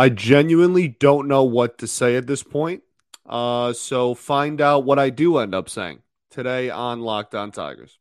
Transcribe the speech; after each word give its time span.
I 0.00 0.08
genuinely 0.08 0.88
don't 0.88 1.28
know 1.28 1.44
what 1.44 1.76
to 1.80 1.86
say 1.86 2.16
at 2.16 2.26
this 2.26 2.42
point. 2.42 2.82
Uh, 3.28 3.74
so 3.74 4.14
find 4.14 4.58
out 4.58 4.86
what 4.86 4.98
I 4.98 5.10
do 5.10 5.36
end 5.36 5.54
up 5.54 5.68
saying 5.68 5.98
today 6.30 6.70
on 6.70 7.02
Locked 7.02 7.34
On 7.34 7.52
Tigers. 7.52 7.98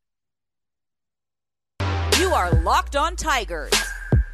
You 2.18 2.30
are 2.30 2.52
Locked 2.62 2.96
On 2.96 3.18
Tigers, 3.18 3.74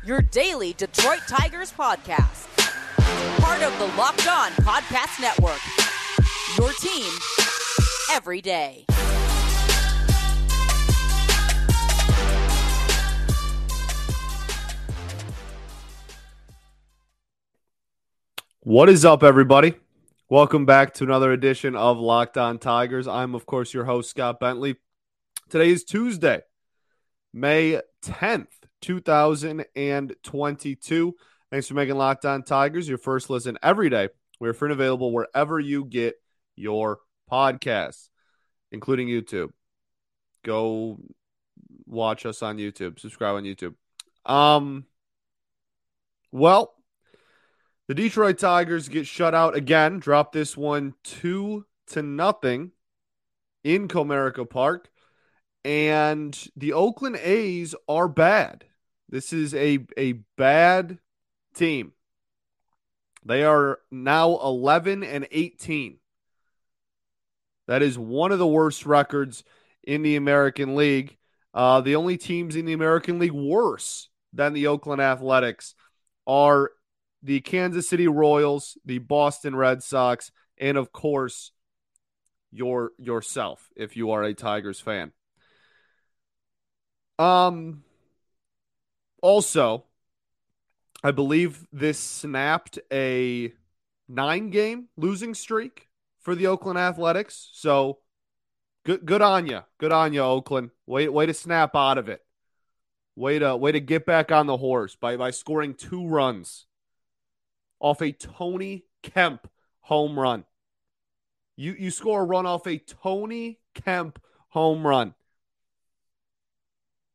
your 0.03 0.21
daily 0.21 0.73
Detroit 0.73 1.21
Tigers 1.27 1.71
podcast. 1.71 2.45
Part 3.41 3.63
of 3.63 3.75
the 3.79 3.87
Locked 3.97 4.27
On 4.27 4.51
Podcast 4.61 5.19
Network. 5.19 5.59
Your 6.59 6.71
team 6.73 7.11
every 8.11 8.41
day. 8.41 8.85
What 18.65 18.89
is 18.89 19.05
up, 19.05 19.21
everybody? 19.21 19.75
Welcome 20.27 20.65
back 20.65 20.95
to 20.95 21.03
another 21.03 21.31
edition 21.31 21.75
of 21.75 21.99
Locked 21.99 22.35
On 22.35 22.57
Tigers. 22.57 23.07
I'm, 23.07 23.35
of 23.35 23.45
course, 23.45 23.75
your 23.75 23.85
host, 23.85 24.09
Scott 24.09 24.39
Bentley. 24.39 24.77
Today 25.51 25.69
is 25.69 25.83
Tuesday, 25.83 26.41
May 27.31 27.79
10th, 28.01 28.47
2022. 28.81 31.15
Thanks 31.51 31.67
for 31.67 31.75
making 31.75 31.93
Locked 31.93 32.25
On 32.25 32.41
Tigers 32.41 32.89
your 32.89 32.97
first 32.97 33.29
listen 33.29 33.55
every 33.61 33.91
day. 33.91 34.09
We're 34.39 34.53
free 34.53 34.71
and 34.71 34.81
available 34.81 35.11
wherever 35.11 35.59
you 35.59 35.85
get 35.85 36.15
your 36.55 36.97
podcasts, 37.31 38.09
including 38.71 39.07
YouTube. 39.07 39.49
Go 40.43 40.97
watch 41.85 42.25
us 42.25 42.41
on 42.41 42.57
YouTube, 42.57 42.99
subscribe 42.99 43.35
on 43.35 43.43
YouTube. 43.43 43.75
Um, 44.25 44.87
well, 46.31 46.74
the 47.87 47.95
Detroit 47.95 48.37
Tigers 48.37 48.89
get 48.89 49.05
shut 49.07 49.35
out 49.35 49.55
again, 49.55 49.99
drop 49.99 50.31
this 50.31 50.57
one 50.57 50.95
two 51.03 51.65
to 51.87 52.01
nothing 52.01 52.71
in 53.63 53.87
Comerica 53.87 54.49
Park. 54.49 54.89
And 55.63 56.37
the 56.55 56.73
Oakland 56.73 57.17
A's 57.17 57.73
are 57.87 58.07
bad. 58.07 58.65
This 59.09 59.33
is 59.33 59.53
a, 59.53 59.79
a 59.97 60.13
bad 60.37 60.99
team. 61.55 61.93
They 63.25 63.43
are 63.43 63.79
now 63.89 64.37
11 64.39 65.03
and 65.03 65.27
18. 65.31 65.97
That 67.67 67.81
is 67.81 67.97
one 67.97 68.31
of 68.31 68.37
the 68.37 68.45
worst 68.45 68.85
records 68.85 69.43
in 69.83 70.03
the 70.03 70.15
American 70.15 70.75
League. 70.75 71.17
Uh, 71.53 71.81
the 71.81 71.95
only 71.95 72.17
teams 72.17 72.55
in 72.55 72.65
the 72.65 72.73
American 72.73 73.17
League 73.17 73.31
worse 73.31 74.09
than 74.33 74.53
the 74.53 74.67
Oakland 74.67 75.01
Athletics 75.01 75.73
are 76.27 76.71
the 77.25 77.41
Kansas 77.41 77.89
City 77.89 78.07
Royals, 78.07 78.77
the 78.85 78.99
Boston 78.99 79.55
Red 79.55 79.81
Sox, 79.81 80.31
and 80.59 80.77
of 80.77 80.91
course, 80.91 81.51
your 82.51 82.91
yourself 82.97 83.69
if 83.75 83.97
you 83.97 84.11
are 84.11 84.23
a 84.23 84.33
Tigers 84.33 84.79
fan. 84.79 85.11
Um 87.17 87.83
also, 89.21 89.85
I 91.03 91.11
believe 91.11 91.65
this 91.73 91.97
snapped 91.97 92.77
a 92.93 93.51
nine 94.07 94.51
game 94.51 94.87
losing 94.95 95.33
streak 95.33 95.89
for 96.21 96.35
the 96.35 96.47
Oakland 96.47 96.77
Athletics. 96.77 97.49
So 97.53 97.99
good 98.85 99.03
good 99.03 99.23
on 99.23 99.47
you. 99.47 99.61
Good 99.79 99.91
on 99.91 100.13
you, 100.13 100.21
Oakland. 100.21 100.69
Way 100.85 101.09
way 101.09 101.25
to 101.25 101.33
snap 101.33 101.75
out 101.75 101.97
of 101.97 102.07
it. 102.07 102.23
Way 103.15 103.39
to 103.39 103.57
way 103.57 103.71
to 103.71 103.79
get 103.79 104.05
back 104.05 104.31
on 104.31 104.45
the 104.45 104.57
horse 104.57 104.95
by 104.95 105.17
by 105.17 105.31
scoring 105.31 105.73
two 105.73 106.07
runs 106.07 106.67
off 107.85 108.01
a 108.01 108.11
Tony 108.11 108.83
Kemp 109.03 109.47
home 109.81 110.17
run. 110.17 110.43
You 111.55 111.75
you 111.77 111.91
score 111.91 112.23
a 112.23 112.25
run 112.25 112.47
off 112.47 112.65
a 112.65 112.79
Tony 112.79 113.59
Kemp 113.75 114.19
home 114.49 114.87
run. 114.87 115.13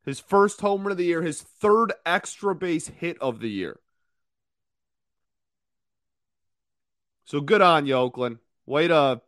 His 0.05 0.21
first 0.21 0.61
home 0.61 0.83
run 0.83 0.93
of 0.93 0.97
the 0.97 1.07
year, 1.07 1.23
his 1.23 1.43
third 1.43 1.93
extra 2.07 2.55
base 2.55 2.87
hit 2.87 3.19
of 3.21 3.41
the 3.41 3.51
year. 3.51 3.81
So 7.25 7.41
good 7.41 7.61
on 7.61 7.87
you, 7.87 7.95
Oakland. 7.95 8.39
Way 8.65 8.87
to 8.87 9.23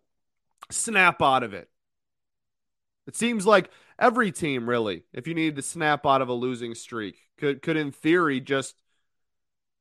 snap 0.71 1.21
out 1.21 1.43
of 1.43 1.55
it. 1.55 1.69
It 3.09 3.16
seems 3.16 3.47
like 3.47 3.69
every 3.99 4.31
team, 4.31 4.69
really, 4.69 5.03
if 5.12 5.27
you 5.27 5.34
needed 5.34 5.56
to 5.56 5.62
snap 5.62 6.06
out 6.06 6.22
of 6.22 6.28
a 6.28 6.34
losing 6.34 6.77
streak, 6.77 7.16
could 7.37 7.62
could 7.62 7.77
in 7.77 7.91
theory 7.91 8.41
just 8.41 8.77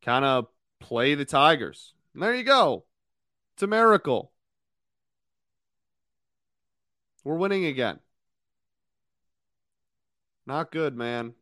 kind 0.02 0.25
of 0.25 0.47
play 0.81 1.16
the 1.16 1.25
Tigers. 1.25 1.94
And 2.14 2.22
there 2.22 2.36
you 2.36 2.44
go. 2.44 2.86
It's 3.53 3.64
a 3.64 3.68
miracle. 3.68 4.31
We're 7.24 7.36
winning 7.36 7.66
again. 7.66 8.00
Not 10.46 10.72
good, 10.72 10.97
man. 10.97 11.34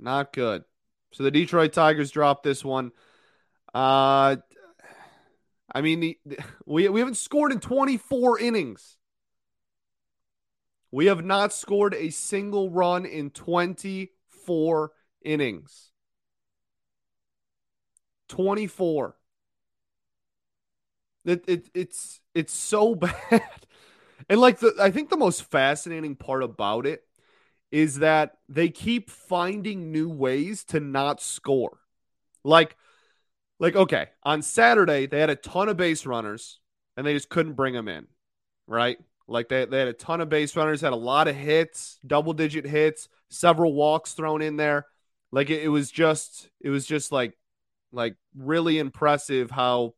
Not 0.00 0.32
good. 0.32 0.64
So 1.12 1.22
the 1.22 1.30
Detroit 1.30 1.72
Tigers 1.72 2.10
dropped 2.10 2.42
this 2.42 2.64
one. 2.64 2.92
Uh 3.74 4.36
I 5.74 5.80
mean, 5.80 6.00
the, 6.00 6.18
the, 6.26 6.38
we 6.66 6.88
we 6.88 7.00
haven't 7.00 7.16
scored 7.16 7.52
in 7.52 7.60
24 7.60 8.38
innings. 8.38 8.96
We 10.90 11.06
have 11.06 11.24
not 11.24 11.54
scored 11.54 11.94
a 11.94 12.10
single 12.10 12.70
run 12.70 13.06
in 13.06 13.30
24 13.30 14.92
innings. 15.24 15.91
24. 18.32 19.14
It, 21.24 21.44
it 21.46 21.70
it's 21.74 22.20
it's 22.34 22.52
so 22.52 22.94
bad. 23.30 23.42
And 24.28 24.40
like 24.40 24.58
the 24.58 24.74
I 24.80 24.90
think 24.90 25.10
the 25.10 25.16
most 25.16 25.44
fascinating 25.44 26.16
part 26.16 26.42
about 26.42 26.86
it 26.86 27.04
is 27.70 27.98
that 27.98 28.38
they 28.48 28.68
keep 28.70 29.10
finding 29.10 29.92
new 29.92 30.08
ways 30.08 30.64
to 30.64 30.80
not 30.80 31.20
score. 31.20 31.78
Like 32.42 32.76
like 33.60 33.76
okay, 33.76 34.08
on 34.22 34.40
Saturday 34.42 35.06
they 35.06 35.20
had 35.20 35.30
a 35.30 35.36
ton 35.36 35.68
of 35.68 35.76
base 35.76 36.06
runners 36.06 36.58
and 36.96 37.06
they 37.06 37.12
just 37.12 37.28
couldn't 37.28 37.52
bring 37.52 37.74
them 37.74 37.88
in. 37.88 38.06
Right? 38.66 38.98
Like 39.28 39.48
they, 39.50 39.66
they 39.66 39.78
had 39.78 39.88
a 39.88 39.92
ton 39.92 40.22
of 40.22 40.30
base 40.30 40.56
runners, 40.56 40.80
had 40.80 40.92
a 40.92 40.96
lot 40.96 41.28
of 41.28 41.36
hits, 41.36 41.98
double 42.06 42.32
digit 42.32 42.64
hits, 42.64 43.08
several 43.28 43.74
walks 43.74 44.14
thrown 44.14 44.40
in 44.40 44.56
there. 44.56 44.86
Like 45.30 45.50
it, 45.50 45.62
it 45.62 45.68
was 45.68 45.90
just 45.90 46.48
it 46.62 46.70
was 46.70 46.86
just 46.86 47.12
like 47.12 47.36
like 47.92 48.16
really 48.36 48.78
impressive 48.78 49.50
how 49.50 49.94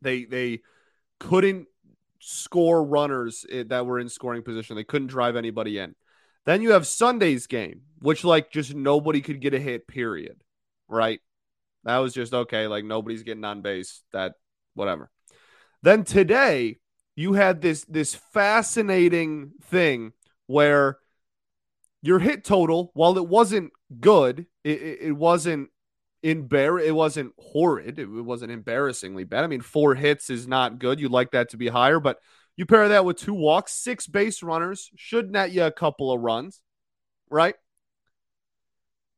they 0.00 0.24
they 0.24 0.60
couldn't 1.20 1.68
score 2.18 2.82
runners 2.82 3.44
eh, 3.50 3.64
that 3.68 3.86
were 3.86 3.98
in 3.98 4.08
scoring 4.08 4.42
position. 4.42 4.76
They 4.76 4.84
couldn't 4.84 5.08
drive 5.08 5.36
anybody 5.36 5.78
in. 5.78 5.94
Then 6.44 6.62
you 6.62 6.72
have 6.72 6.86
Sunday's 6.86 7.46
game, 7.46 7.82
which 8.00 8.24
like 8.24 8.50
just 8.50 8.74
nobody 8.74 9.20
could 9.20 9.40
get 9.40 9.54
a 9.54 9.58
hit, 9.58 9.86
period. 9.86 10.42
Right? 10.88 11.20
That 11.84 11.98
was 11.98 12.14
just 12.14 12.32
okay. 12.32 12.66
Like 12.66 12.84
nobody's 12.84 13.22
getting 13.22 13.44
on 13.44 13.62
base. 13.62 14.02
That 14.12 14.34
whatever. 14.74 15.10
Then 15.82 16.04
today 16.04 16.78
you 17.16 17.34
had 17.34 17.60
this 17.60 17.84
this 17.84 18.14
fascinating 18.14 19.52
thing 19.62 20.12
where 20.46 20.98
your 22.02 22.18
hit 22.18 22.44
total, 22.44 22.90
while 22.94 23.16
it 23.16 23.28
wasn't 23.28 23.72
good, 24.00 24.46
it, 24.64 24.98
it 25.00 25.12
wasn't 25.16 25.70
embar 26.24 26.84
it 26.84 26.92
wasn't 26.92 27.32
horrid. 27.38 27.98
It 27.98 28.06
wasn't 28.06 28.52
embarrassingly 28.52 29.24
bad. 29.24 29.44
I 29.44 29.48
mean, 29.48 29.60
four 29.60 29.94
hits 29.94 30.30
is 30.30 30.46
not 30.46 30.78
good. 30.78 31.00
You'd 31.00 31.12
like 31.12 31.32
that 31.32 31.50
to 31.50 31.56
be 31.56 31.68
higher, 31.68 32.00
but 32.00 32.18
you 32.56 32.66
pair 32.66 32.88
that 32.88 33.04
with 33.04 33.16
two 33.16 33.34
walks, 33.34 33.72
six 33.72 34.06
base 34.06 34.42
runners 34.42 34.90
should 34.96 35.30
net 35.30 35.52
you 35.52 35.64
a 35.64 35.72
couple 35.72 36.12
of 36.12 36.20
runs, 36.20 36.60
right? 37.30 37.54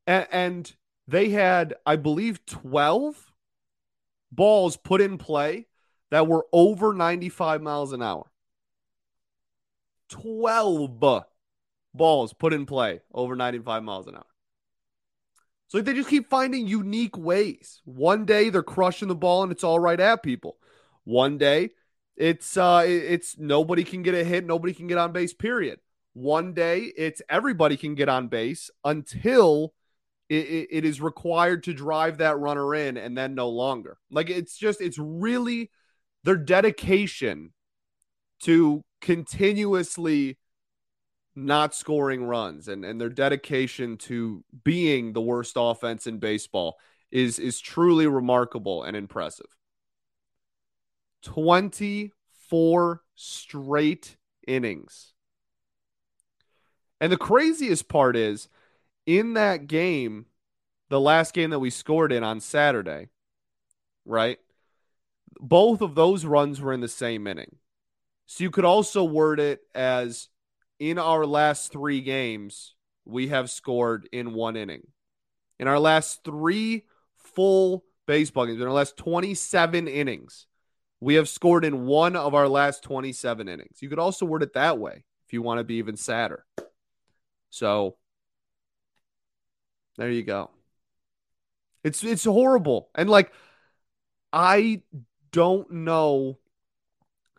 And, 0.06 0.26
and 0.30 0.76
they 1.08 1.30
had, 1.30 1.74
I 1.84 1.96
believe, 1.96 2.44
12 2.46 3.32
balls 4.30 4.76
put 4.76 5.00
in 5.00 5.18
play 5.18 5.66
that 6.10 6.26
were 6.26 6.46
over 6.52 6.94
95 6.94 7.60
miles 7.60 7.92
an 7.92 8.02
hour. 8.02 8.30
12 10.10 11.24
balls 11.92 12.32
put 12.34 12.52
in 12.52 12.66
play 12.66 13.00
over 13.12 13.34
95 13.34 13.82
miles 13.82 14.06
an 14.06 14.16
hour. 14.16 14.26
So 15.68 15.80
they 15.80 15.94
just 15.94 16.08
keep 16.08 16.28
finding 16.28 16.66
unique 16.66 17.16
ways. 17.16 17.80
One 17.84 18.24
day 18.24 18.50
they're 18.50 18.62
crushing 18.62 19.08
the 19.08 19.14
ball 19.14 19.42
and 19.42 19.50
it's 19.50 19.64
all 19.64 19.78
right 19.78 19.98
at 19.98 20.22
people. 20.22 20.56
One 21.04 21.38
day 21.38 21.70
it's 22.16 22.56
uh 22.56 22.84
it's 22.86 23.36
nobody 23.38 23.82
can 23.82 24.02
get 24.02 24.14
a 24.14 24.24
hit, 24.24 24.46
nobody 24.46 24.72
can 24.72 24.86
get 24.86 24.98
on 24.98 25.12
base, 25.12 25.34
period. 25.34 25.80
One 26.12 26.54
day 26.54 26.92
it's 26.96 27.22
everybody 27.28 27.76
can 27.76 27.94
get 27.94 28.08
on 28.08 28.28
base 28.28 28.70
until 28.84 29.74
it, 30.28 30.46
it, 30.46 30.68
it 30.70 30.84
is 30.84 31.00
required 31.00 31.64
to 31.64 31.74
drive 31.74 32.18
that 32.18 32.38
runner 32.38 32.74
in 32.74 32.96
and 32.96 33.16
then 33.16 33.34
no 33.34 33.48
longer. 33.48 33.98
Like 34.10 34.30
it's 34.30 34.56
just 34.56 34.80
it's 34.80 34.98
really 34.98 35.70
their 36.22 36.36
dedication 36.36 37.52
to 38.42 38.84
continuously 39.00 40.38
not 41.36 41.74
scoring 41.74 42.24
runs 42.24 42.68
and, 42.68 42.84
and 42.84 43.00
their 43.00 43.08
dedication 43.08 43.96
to 43.96 44.44
being 44.62 45.12
the 45.12 45.20
worst 45.20 45.54
offense 45.56 46.06
in 46.06 46.18
baseball 46.18 46.78
is 47.10 47.38
is 47.38 47.60
truly 47.60 48.06
remarkable 48.06 48.82
and 48.82 48.96
impressive. 48.96 49.46
24 51.22 53.02
straight 53.14 54.16
innings. 54.46 55.12
And 57.00 57.10
the 57.10 57.16
craziest 57.16 57.88
part 57.88 58.16
is 58.16 58.48
in 59.06 59.34
that 59.34 59.66
game, 59.66 60.26
the 60.88 61.00
last 61.00 61.34
game 61.34 61.50
that 61.50 61.58
we 61.58 61.70
scored 61.70 62.12
in 62.12 62.22
on 62.22 62.40
Saturday, 62.40 63.08
right? 64.04 64.38
Both 65.40 65.80
of 65.80 65.94
those 65.94 66.24
runs 66.24 66.60
were 66.60 66.72
in 66.72 66.80
the 66.80 66.88
same 66.88 67.26
inning. 67.26 67.56
So 68.26 68.44
you 68.44 68.50
could 68.50 68.64
also 68.64 69.04
word 69.04 69.40
it 69.40 69.60
as 69.74 70.28
in 70.78 70.98
our 70.98 71.26
last 71.26 71.72
three 71.72 72.00
games, 72.00 72.74
we 73.04 73.28
have 73.28 73.50
scored 73.50 74.08
in 74.12 74.34
one 74.34 74.56
inning. 74.56 74.86
In 75.58 75.68
our 75.68 75.78
last 75.78 76.24
three 76.24 76.84
full 77.16 77.84
baseball 78.06 78.46
games, 78.46 78.60
in 78.60 78.66
our 78.66 78.72
last 78.72 78.96
27 78.96 79.88
innings, 79.88 80.46
we 81.00 81.14
have 81.14 81.28
scored 81.28 81.64
in 81.64 81.86
one 81.86 82.16
of 82.16 82.34
our 82.34 82.48
last 82.48 82.82
27 82.82 83.48
innings. 83.48 83.78
You 83.80 83.88
could 83.88 83.98
also 83.98 84.26
word 84.26 84.42
it 84.42 84.54
that 84.54 84.78
way 84.78 85.04
if 85.26 85.32
you 85.32 85.42
want 85.42 85.58
to 85.58 85.64
be 85.64 85.74
even 85.74 85.96
sadder. 85.96 86.44
So 87.50 87.96
there 89.96 90.10
you 90.10 90.22
go. 90.22 90.50
It's 91.84 92.02
it's 92.02 92.24
horrible. 92.24 92.88
And 92.94 93.08
like 93.08 93.32
I 94.32 94.82
don't 95.30 95.70
know 95.70 96.38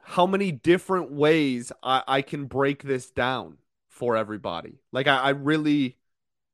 how 0.07 0.27
many 0.27 0.51
different 0.51 1.11
ways 1.11 1.71
I, 1.81 2.03
I 2.07 2.21
can 2.21 2.45
break 2.45 2.83
this 2.83 3.09
down 3.09 3.57
for 3.89 4.15
everybody. 4.15 4.79
Like 4.91 5.07
I, 5.07 5.17
I 5.17 5.29
really 5.29 5.97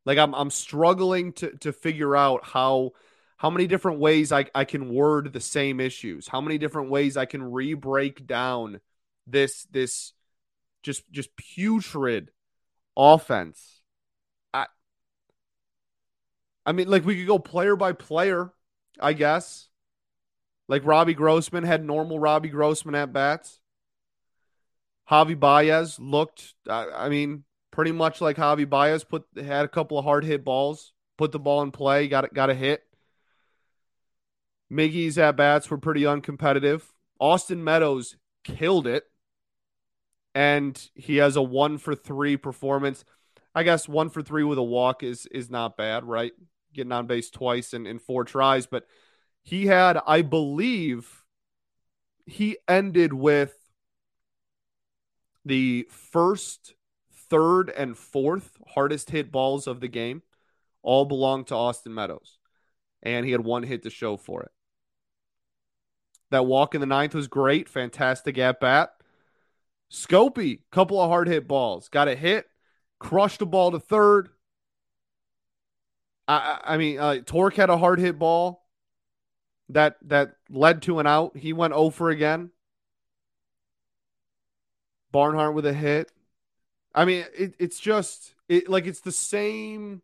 like 0.05 0.17
I'm 0.17 0.33
I'm 0.33 0.49
struggling 0.49 1.33
to 1.33 1.51
to 1.57 1.73
figure 1.73 2.15
out 2.15 2.45
how 2.45 2.91
how 3.35 3.49
many 3.49 3.67
different 3.67 3.99
ways 3.99 4.31
I, 4.31 4.45
I 4.55 4.63
can 4.63 4.93
word 4.93 5.33
the 5.33 5.41
same 5.41 5.81
issues, 5.81 6.29
how 6.29 6.39
many 6.39 6.57
different 6.57 6.89
ways 6.91 7.17
I 7.17 7.25
can 7.25 7.43
re-break 7.43 8.25
down 8.25 8.79
this 9.27 9.67
this 9.69 10.13
just 10.81 11.03
just 11.11 11.35
putrid 11.35 12.31
offense. 12.95 13.81
I 14.53 14.67
I 16.65 16.71
mean 16.71 16.87
like 16.87 17.03
we 17.03 17.17
could 17.17 17.27
go 17.27 17.37
player 17.37 17.75
by 17.75 17.91
player, 17.91 18.53
I 18.97 19.11
guess. 19.11 19.67
Like 20.71 20.85
Robbie 20.85 21.15
Grossman 21.15 21.65
had 21.65 21.83
normal 21.83 22.17
Robbie 22.17 22.47
Grossman 22.47 22.95
at 22.95 23.11
bats. 23.11 23.59
Javy 25.09 25.37
Baez 25.37 25.99
looked, 25.99 26.53
I 26.65 27.09
mean, 27.09 27.43
pretty 27.71 27.91
much 27.91 28.21
like 28.21 28.37
Javy 28.37 28.69
Baez 28.69 29.03
put 29.03 29.25
had 29.35 29.65
a 29.65 29.67
couple 29.67 29.99
of 29.99 30.05
hard 30.05 30.23
hit 30.23 30.45
balls, 30.45 30.93
put 31.17 31.33
the 31.33 31.39
ball 31.39 31.61
in 31.61 31.71
play, 31.71 32.07
got 32.07 32.33
got 32.33 32.49
a 32.49 32.53
hit. 32.53 32.83
Miggy's 34.71 35.17
at 35.17 35.35
bats 35.35 35.69
were 35.69 35.77
pretty 35.77 36.03
uncompetitive. 36.03 36.83
Austin 37.19 37.65
Meadows 37.65 38.15
killed 38.45 38.87
it, 38.87 39.03
and 40.33 40.89
he 40.95 41.17
has 41.17 41.35
a 41.35 41.41
one 41.41 41.79
for 41.79 41.95
three 41.95 42.37
performance. 42.37 43.03
I 43.53 43.63
guess 43.63 43.89
one 43.89 44.07
for 44.07 44.21
three 44.21 44.45
with 44.45 44.57
a 44.57 44.63
walk 44.63 45.03
is 45.03 45.25
is 45.25 45.49
not 45.49 45.75
bad, 45.75 46.05
right? 46.05 46.31
Getting 46.73 46.93
on 46.93 47.07
base 47.07 47.29
twice 47.29 47.73
in, 47.73 47.85
in 47.85 47.99
four 47.99 48.23
tries, 48.23 48.67
but 48.67 48.85
he 49.43 49.67
had, 49.67 49.99
I 50.05 50.21
believe, 50.21 51.23
he 52.25 52.57
ended 52.67 53.13
with 53.13 53.57
the 55.43 55.87
first, 55.89 56.73
third, 57.13 57.69
and 57.69 57.97
fourth 57.97 58.57
hardest 58.75 59.09
hit 59.09 59.31
balls 59.31 59.67
of 59.67 59.79
the 59.79 59.87
game 59.87 60.21
all 60.83 61.05
belong 61.05 61.45
to 61.45 61.55
Austin 61.55 61.93
Meadows. 61.93 62.37
And 63.03 63.25
he 63.25 63.31
had 63.31 63.43
one 63.43 63.63
hit 63.63 63.83
to 63.83 63.89
show 63.89 64.17
for 64.17 64.43
it. 64.43 64.51
That 66.29 66.45
walk 66.45 66.75
in 66.75 66.81
the 66.81 66.87
ninth 66.87 67.13
was 67.13 67.27
great. 67.27 67.67
Fantastic 67.67 68.37
at 68.37 68.59
bat. 68.59 68.93
Schoopy, 69.91 70.59
couple 70.71 71.01
of 71.01 71.09
hard 71.09 71.27
hit 71.27 71.47
balls. 71.47 71.89
Got 71.89 72.07
a 72.07 72.15
hit, 72.15 72.45
crushed 72.99 73.41
a 73.41 73.45
ball 73.45 73.71
to 73.71 73.79
third. 73.79 74.29
I, 76.27 76.59
I 76.63 76.77
mean, 76.77 76.99
uh, 76.99 77.17
Tork 77.25 77.55
had 77.55 77.69
a 77.69 77.77
hard 77.77 77.99
hit 77.99 78.17
ball 78.17 78.60
that 79.73 79.97
that 80.03 80.35
led 80.49 80.81
to 80.83 80.99
an 80.99 81.07
out. 81.07 81.37
He 81.37 81.53
went 81.53 81.73
oh 81.73 81.85
over 81.85 82.09
again. 82.09 82.51
Barnhart 85.11 85.53
with 85.53 85.65
a 85.65 85.73
hit. 85.73 86.11
I 86.93 87.05
mean, 87.05 87.25
it, 87.37 87.55
it's 87.59 87.79
just 87.79 88.33
it 88.47 88.69
like 88.69 88.85
it's 88.85 89.01
the 89.01 89.11
same. 89.11 90.01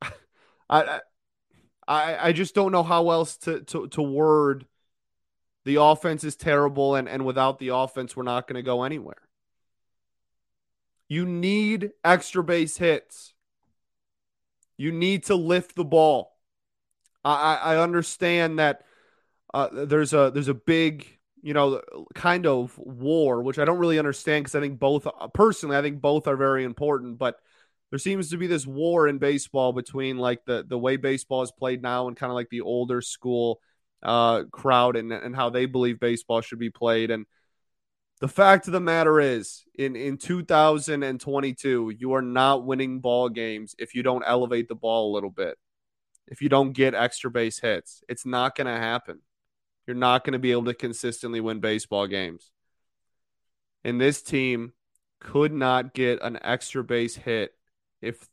I 0.70 1.00
I 1.86 2.28
I 2.28 2.32
just 2.32 2.54
don't 2.54 2.72
know 2.72 2.82
how 2.82 3.10
else 3.10 3.36
to 3.38 3.60
to 3.62 3.88
to 3.88 4.02
word. 4.02 4.66
The 5.64 5.76
offense 5.76 6.24
is 6.24 6.36
terrible, 6.36 6.94
and 6.94 7.08
and 7.08 7.24
without 7.24 7.58
the 7.58 7.68
offense, 7.68 8.16
we're 8.16 8.22
not 8.22 8.46
going 8.46 8.56
to 8.56 8.62
go 8.62 8.84
anywhere. 8.84 9.28
You 11.08 11.24
need 11.24 11.92
extra 12.04 12.44
base 12.44 12.76
hits. 12.76 13.34
You 14.76 14.92
need 14.92 15.24
to 15.24 15.34
lift 15.34 15.74
the 15.74 15.84
ball. 15.84 16.36
I 17.24 17.56
I 17.56 17.76
understand 17.76 18.58
that 18.58 18.84
uh, 19.54 19.68
there's 19.72 20.12
a 20.12 20.30
there's 20.32 20.48
a 20.48 20.54
big 20.54 21.18
you 21.42 21.54
know, 21.54 21.80
kind 22.14 22.46
of 22.46 22.76
war, 22.78 23.42
which 23.42 23.58
I 23.58 23.64
don't 23.64 23.78
really 23.78 23.98
understand 23.98 24.44
because 24.44 24.54
I 24.54 24.60
think 24.60 24.78
both, 24.78 25.06
personally, 25.34 25.76
I 25.76 25.82
think 25.82 26.00
both 26.00 26.26
are 26.26 26.36
very 26.36 26.64
important. 26.64 27.18
But 27.18 27.36
there 27.90 27.98
seems 27.98 28.30
to 28.30 28.36
be 28.36 28.46
this 28.46 28.66
war 28.66 29.08
in 29.08 29.18
baseball 29.18 29.72
between 29.72 30.18
like 30.18 30.44
the 30.44 30.64
the 30.66 30.78
way 30.78 30.96
baseball 30.96 31.42
is 31.42 31.52
played 31.52 31.82
now 31.82 32.08
and 32.08 32.16
kind 32.16 32.30
of 32.30 32.34
like 32.34 32.50
the 32.50 32.62
older 32.62 33.00
school 33.00 33.60
uh, 34.02 34.44
crowd 34.50 34.96
and 34.96 35.12
and 35.12 35.34
how 35.34 35.50
they 35.50 35.66
believe 35.66 36.00
baseball 36.00 36.40
should 36.40 36.58
be 36.58 36.70
played. 36.70 37.10
And 37.10 37.26
the 38.20 38.28
fact 38.28 38.66
of 38.66 38.72
the 38.72 38.80
matter 38.80 39.20
is, 39.20 39.64
in 39.78 39.96
in 39.96 40.18
2022, 40.18 41.94
you 41.98 42.12
are 42.14 42.22
not 42.22 42.66
winning 42.66 43.00
ball 43.00 43.28
games 43.28 43.74
if 43.78 43.94
you 43.94 44.02
don't 44.02 44.24
elevate 44.26 44.68
the 44.68 44.74
ball 44.74 45.12
a 45.12 45.14
little 45.14 45.30
bit. 45.30 45.56
If 46.26 46.42
you 46.42 46.50
don't 46.50 46.72
get 46.72 46.94
extra 46.94 47.30
base 47.30 47.58
hits, 47.58 48.02
it's 48.08 48.26
not 48.26 48.54
going 48.54 48.66
to 48.66 48.72
happen. 48.72 49.20
You're 49.88 49.96
not 49.96 50.22
going 50.22 50.34
to 50.34 50.38
be 50.38 50.52
able 50.52 50.66
to 50.66 50.74
consistently 50.74 51.40
win 51.40 51.60
baseball 51.60 52.06
games. 52.06 52.50
And 53.82 53.98
this 53.98 54.20
team 54.20 54.74
could 55.18 55.50
not 55.50 55.94
get 55.94 56.20
an 56.20 56.38
extra 56.42 56.84
base 56.84 57.16
hit 57.16 57.54
if 58.02 58.28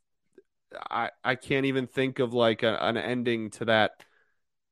I 0.92 1.12
I 1.24 1.36
can't 1.36 1.66
even 1.66 1.88
think 1.88 2.20
of 2.20 2.34
like 2.34 2.62
a, 2.64 2.78
an 2.84 2.98
ending 2.98 3.52
to 3.52 3.66
that. 3.66 4.04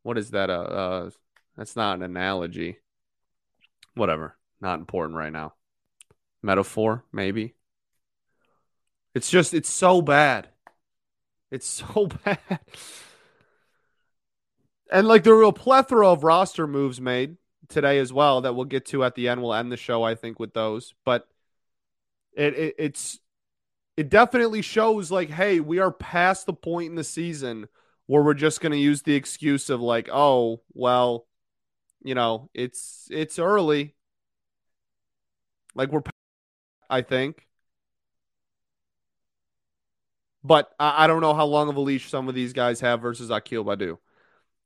What 0.01 0.17
is 0.17 0.31
that? 0.31 0.49
Uh, 0.49 0.53
uh, 0.53 1.09
that's 1.55 1.77
not 1.77 1.95
an 1.95 2.03
analogy. 2.03 2.79
Whatever. 3.95 4.35
Not 4.59 4.79
important 4.79 5.17
right 5.17 5.31
now. 5.31 5.53
Metaphor, 6.41 7.05
maybe. 7.13 7.55
It's 9.15 9.29
just 9.31 9.53
it's 9.53 9.71
so 9.71 10.01
bad. 10.01 10.49
It's 11.49 11.65
so 11.65 12.07
bad. 12.25 12.59
And 14.93 15.07
like 15.07 15.23
there 15.23 15.35
were 15.35 15.43
a 15.43 15.51
plethora 15.51 16.07
of 16.07 16.23
roster 16.23 16.67
moves 16.67 17.01
made 17.01 17.37
today 17.67 17.97
as 17.97 18.13
well 18.13 18.41
that 18.41 18.53
we'll 18.53 18.65
get 18.65 18.85
to 18.85 19.03
at 19.03 19.15
the 19.15 19.27
end. 19.27 19.41
We'll 19.41 19.55
end 19.55 19.71
the 19.71 19.77
show, 19.77 20.03
I 20.03 20.13
think, 20.13 20.39
with 20.39 20.53
those. 20.53 20.93
But 21.03 21.27
it, 22.33 22.53
it 22.53 22.75
it's 22.77 23.19
it 23.97 24.09
definitely 24.09 24.61
shows 24.61 25.09
like, 25.09 25.31
hey, 25.31 25.59
we 25.59 25.79
are 25.79 25.91
past 25.91 26.45
the 26.45 26.53
point 26.53 26.91
in 26.91 26.95
the 26.95 27.03
season 27.03 27.67
where 28.05 28.21
we're 28.21 28.35
just 28.35 28.61
going 28.61 28.71
to 28.71 28.77
use 28.77 29.01
the 29.01 29.15
excuse 29.15 29.71
of 29.71 29.81
like, 29.81 30.09
oh, 30.13 30.61
well, 30.73 31.25
you 32.03 32.13
know, 32.13 32.51
it's 32.53 33.07
it's 33.09 33.39
early. 33.39 33.95
Like 35.73 35.91
we're, 35.91 36.03
I 36.87 37.01
think. 37.01 37.47
But 40.43 40.71
I, 40.79 41.05
I 41.05 41.07
don't 41.07 41.21
know 41.21 41.33
how 41.33 41.45
long 41.45 41.67
of 41.69 41.77
a 41.77 41.79
leash 41.79 42.11
some 42.11 42.29
of 42.29 42.35
these 42.35 42.53
guys 42.53 42.81
have 42.81 43.01
versus 43.01 43.31
Akil 43.31 43.65
Baddoo 43.65 43.97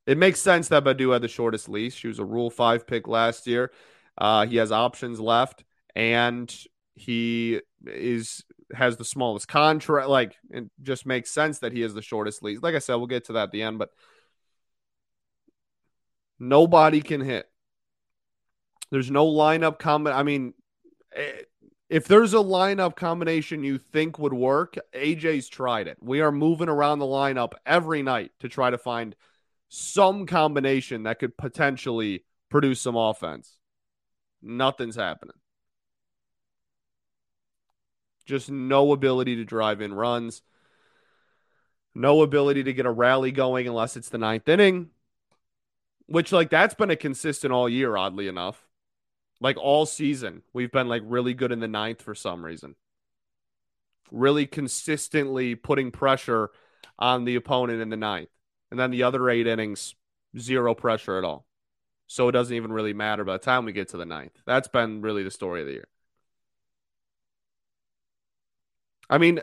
it 0.07 0.17
makes 0.17 0.39
sense 0.39 0.69
that 0.69 0.85
Baddoo 0.85 1.11
had 1.11 1.21
the 1.21 1.27
shortest 1.27 1.67
lease. 1.67 1.93
She 1.93 2.07
was 2.07 2.17
a 2.17 2.25
Rule 2.25 2.49
Five 2.49 2.87
pick 2.87 3.07
last 3.07 3.45
year. 3.45 3.71
Uh, 4.17 4.47
he 4.47 4.55
has 4.55 4.71
options 4.71 5.19
left, 5.19 5.65
and 5.95 6.53
he 6.95 7.59
is 7.85 8.43
has 8.73 8.95
the 8.95 9.05
smallest 9.05 9.49
contract. 9.49 10.07
Like, 10.07 10.37
it 10.49 10.65
just 10.81 11.05
makes 11.05 11.29
sense 11.29 11.59
that 11.59 11.73
he 11.73 11.81
has 11.81 11.93
the 11.93 12.01
shortest 12.01 12.41
lease. 12.41 12.61
Like 12.61 12.73
I 12.73 12.79
said, 12.79 12.95
we'll 12.95 13.07
get 13.07 13.25
to 13.25 13.33
that 13.33 13.43
at 13.43 13.51
the 13.51 13.61
end, 13.61 13.79
but 13.79 13.89
nobody 16.39 17.01
can 17.01 17.19
hit. 17.19 17.49
There's 18.89 19.11
no 19.11 19.25
lineup 19.27 19.77
comment. 19.77 20.15
I 20.15 20.23
mean, 20.23 20.53
eh, 21.13 21.41
if 21.89 22.07
there's 22.07 22.33
a 22.33 22.37
lineup 22.37 22.95
combination 22.95 23.63
you 23.63 23.77
think 23.77 24.19
would 24.19 24.33
work, 24.33 24.75
AJ's 24.93 25.49
tried 25.49 25.87
it. 25.87 25.97
We 26.01 26.21
are 26.21 26.31
moving 26.31 26.69
around 26.69 26.99
the 26.99 27.05
lineup 27.05 27.53
every 27.65 28.03
night 28.03 28.31
to 28.39 28.49
try 28.49 28.69
to 28.69 28.77
find 28.77 29.15
some 29.69 30.25
combination 30.25 31.03
that 31.03 31.19
could 31.19 31.37
potentially 31.37 32.23
produce 32.49 32.81
some 32.81 32.95
offense. 32.95 33.57
Nothing's 34.41 34.95
happening. 34.95 35.35
Just 38.25 38.49
no 38.49 38.91
ability 38.91 39.37
to 39.37 39.45
drive 39.45 39.81
in 39.81 39.93
runs. 39.93 40.41
No 41.95 42.21
ability 42.21 42.63
to 42.63 42.73
get 42.73 42.85
a 42.85 42.91
rally 42.91 43.31
going 43.31 43.67
unless 43.67 43.97
it's 43.97 44.09
the 44.09 44.17
ninth 44.17 44.47
inning, 44.47 44.91
which, 46.05 46.31
like, 46.31 46.49
that's 46.49 46.75
been 46.75 46.91
a 46.91 46.95
consistent 46.95 47.51
all 47.51 47.67
year, 47.67 47.97
oddly 47.97 48.27
enough. 48.27 48.67
Like, 49.41 49.57
all 49.57 49.85
season, 49.85 50.43
we've 50.53 50.71
been, 50.71 50.87
like, 50.87 51.01
really 51.05 51.33
good 51.33 51.51
in 51.51 51.59
the 51.59 51.67
ninth 51.67 52.01
for 52.01 52.13
some 52.13 52.45
reason. 52.45 52.75
Really 54.11 54.45
consistently 54.45 55.55
putting 55.55 55.91
pressure 55.91 56.51
on 56.99 57.25
the 57.25 57.35
opponent 57.35 57.81
in 57.81 57.89
the 57.89 57.97
ninth. 57.97 58.29
And 58.71 58.79
then 58.79 58.91
the 58.91 59.03
other 59.03 59.29
eight 59.29 59.47
innings, 59.47 59.95
zero 60.37 60.73
pressure 60.73 61.17
at 61.17 61.23
all. 61.23 61.45
So 62.07 62.29
it 62.29 62.33
doesn't 62.33 62.55
even 62.55 62.71
really 62.71 62.93
matter 62.93 63.23
by 63.23 63.33
the 63.33 63.39
time 63.39 63.65
we 63.65 63.73
get 63.73 63.89
to 63.89 63.97
the 63.97 64.05
ninth. 64.05 64.41
That's 64.45 64.67
been 64.67 65.01
really 65.01 65.23
the 65.23 65.31
story 65.31 65.61
of 65.61 65.67
the 65.67 65.73
year. 65.73 65.87
I 69.09 69.17
mean, 69.17 69.39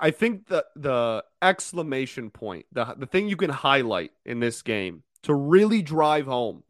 I 0.00 0.10
think 0.10 0.46
the 0.46 0.64
the 0.74 1.24
exclamation 1.42 2.30
point, 2.30 2.66
the 2.72 2.94
the 2.96 3.06
thing 3.06 3.28
you 3.28 3.36
can 3.36 3.50
highlight 3.50 4.12
in 4.24 4.40
this 4.40 4.62
game 4.62 5.02
to 5.22 5.34
really 5.34 5.82
drive 5.82 6.26
home 6.26 6.62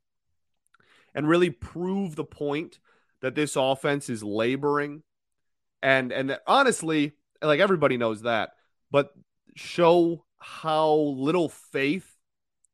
and 1.14 1.28
really 1.28 1.50
prove 1.50 2.16
the 2.16 2.24
point 2.24 2.78
that 3.20 3.34
this 3.34 3.54
offense 3.54 4.08
is 4.08 4.24
laboring 4.24 5.02
and 5.82 6.12
and 6.12 6.30
that 6.30 6.42
honestly, 6.46 7.12
like 7.40 7.60
everybody 7.60 7.96
knows 7.96 8.22
that, 8.22 8.54
but 8.90 9.12
show 9.54 10.24
how 10.42 10.94
little 10.94 11.48
faith 11.48 12.16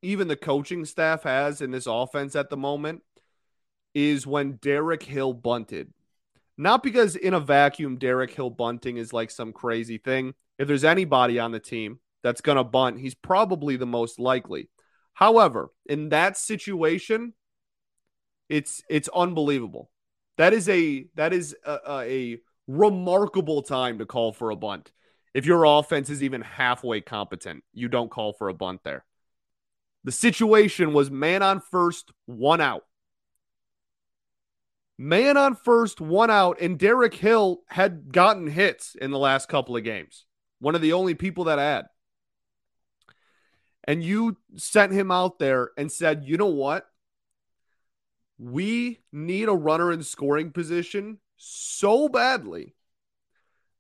even 0.02 0.28
the 0.28 0.37
coaching 0.37 0.84
staff 0.84 1.25
has 1.25 1.60
in 1.60 1.70
this 1.70 1.87
offense 1.87 2.34
at 2.37 2.50
the 2.50 2.56
moment 2.56 3.02
is 3.94 4.26
when 4.26 4.52
Derek 4.56 5.02
Hill 5.02 5.32
bunted. 5.32 5.92
Not 6.56 6.82
because 6.82 7.14
in 7.14 7.34
a 7.34 7.40
vacuum, 7.40 7.98
Derek 7.98 8.30
Hill 8.30 8.50
bunting 8.50 8.96
is 8.96 9.12
like 9.12 9.30
some 9.30 9.52
crazy 9.52 9.98
thing. 9.98 10.34
If 10.58 10.66
there's 10.66 10.84
anybody 10.84 11.38
on 11.38 11.52
the 11.52 11.60
team 11.60 12.00
that's 12.22 12.40
going 12.40 12.56
to 12.56 12.64
bunt, 12.64 12.98
he's 12.98 13.14
probably 13.14 13.76
the 13.76 13.87
most 13.87 14.18
likely. 14.18 14.68
However, 15.14 15.70
in 15.87 16.08
that 16.10 16.37
situation, 16.37 17.34
it's 18.48 18.82
it's 18.88 19.08
unbelievable. 19.14 19.90
That 20.37 20.52
is 20.52 20.68
a 20.68 21.06
that 21.16 21.32
is 21.32 21.56
a, 21.64 21.78
a 21.87 22.38
remarkable 22.66 23.62
time 23.62 23.98
to 23.98 24.06
call 24.06 24.32
for 24.32 24.50
a 24.50 24.56
bunt. 24.56 24.92
If 25.35 25.47
your 25.47 25.64
offense 25.64 26.11
is 26.11 26.23
even 26.23 26.40
halfway 26.40 27.00
competent, 27.00 27.64
you 27.73 27.88
don't 27.88 28.11
call 28.11 28.32
for 28.32 28.49
a 28.49 28.54
bunt 28.54 28.82
there. 28.85 29.04
The 30.04 30.12
situation 30.12 30.92
was 30.92 31.11
man 31.11 31.42
on 31.42 31.61
first, 31.61 32.12
one 32.26 32.61
out. 32.61 32.85
Man 34.97 35.37
on 35.37 35.54
first, 35.54 36.00
one 36.00 36.30
out, 36.30 36.61
and 36.61 36.78
Derek 36.78 37.14
Hill 37.14 37.61
had 37.68 38.12
gotten 38.12 38.47
hits 38.49 38.97
in 38.97 39.11
the 39.11 39.18
last 39.18 39.49
couple 39.49 39.76
of 39.76 39.85
games. 39.85 40.25
One 40.61 40.75
of 40.75 40.80
the 40.80 40.94
only 40.94 41.14
people 41.14 41.44
that 41.44 41.58
had. 41.58 41.87
And 43.85 44.02
you 44.02 44.37
sent 44.56 44.92
him 44.92 45.11
out 45.11 45.38
there 45.38 45.70
and 45.76 45.90
said, 45.90 46.25
you 46.25 46.37
know 46.37 46.47
what? 46.47 46.87
We 48.38 49.00
need 49.12 49.49
a 49.49 49.54
runner 49.54 49.92
in 49.92 50.02
scoring 50.02 50.50
position 50.50 51.18
so 51.37 52.08
badly 52.08 52.75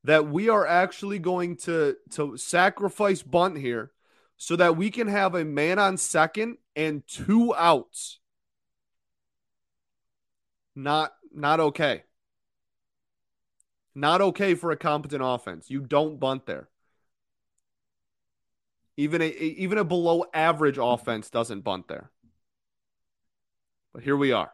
that 0.08 0.26
we 0.26 0.48
are 0.48 0.66
actually 0.66 1.18
going 1.18 1.54
to, 1.54 1.94
to 2.08 2.34
sacrifice 2.38 3.22
bunt 3.22 3.58
here 3.58 3.92
so 4.38 4.56
that 4.56 4.74
we 4.74 4.90
can 4.90 5.06
have 5.06 5.34
a 5.34 5.44
man 5.44 5.78
on 5.78 5.98
second 5.98 6.56
and 6.74 7.06
two 7.06 7.54
outs. 7.54 8.18
Not 10.74 11.12
not 11.30 11.60
okay. 11.60 12.04
Not 13.94 14.22
okay 14.22 14.54
for 14.54 14.70
a 14.70 14.78
competent 14.78 15.20
offense. 15.22 15.68
You 15.68 15.80
don't 15.80 16.18
bunt 16.18 16.46
there. 16.46 16.70
Even 18.96 19.20
a 19.20 19.28
even 19.28 19.76
a 19.76 19.84
below 19.84 20.24
average 20.32 20.78
offense 20.80 21.28
doesn't 21.28 21.64
bunt 21.64 21.86
there. 21.86 22.10
But 23.92 24.04
here 24.04 24.16
we 24.16 24.32
are. 24.32 24.52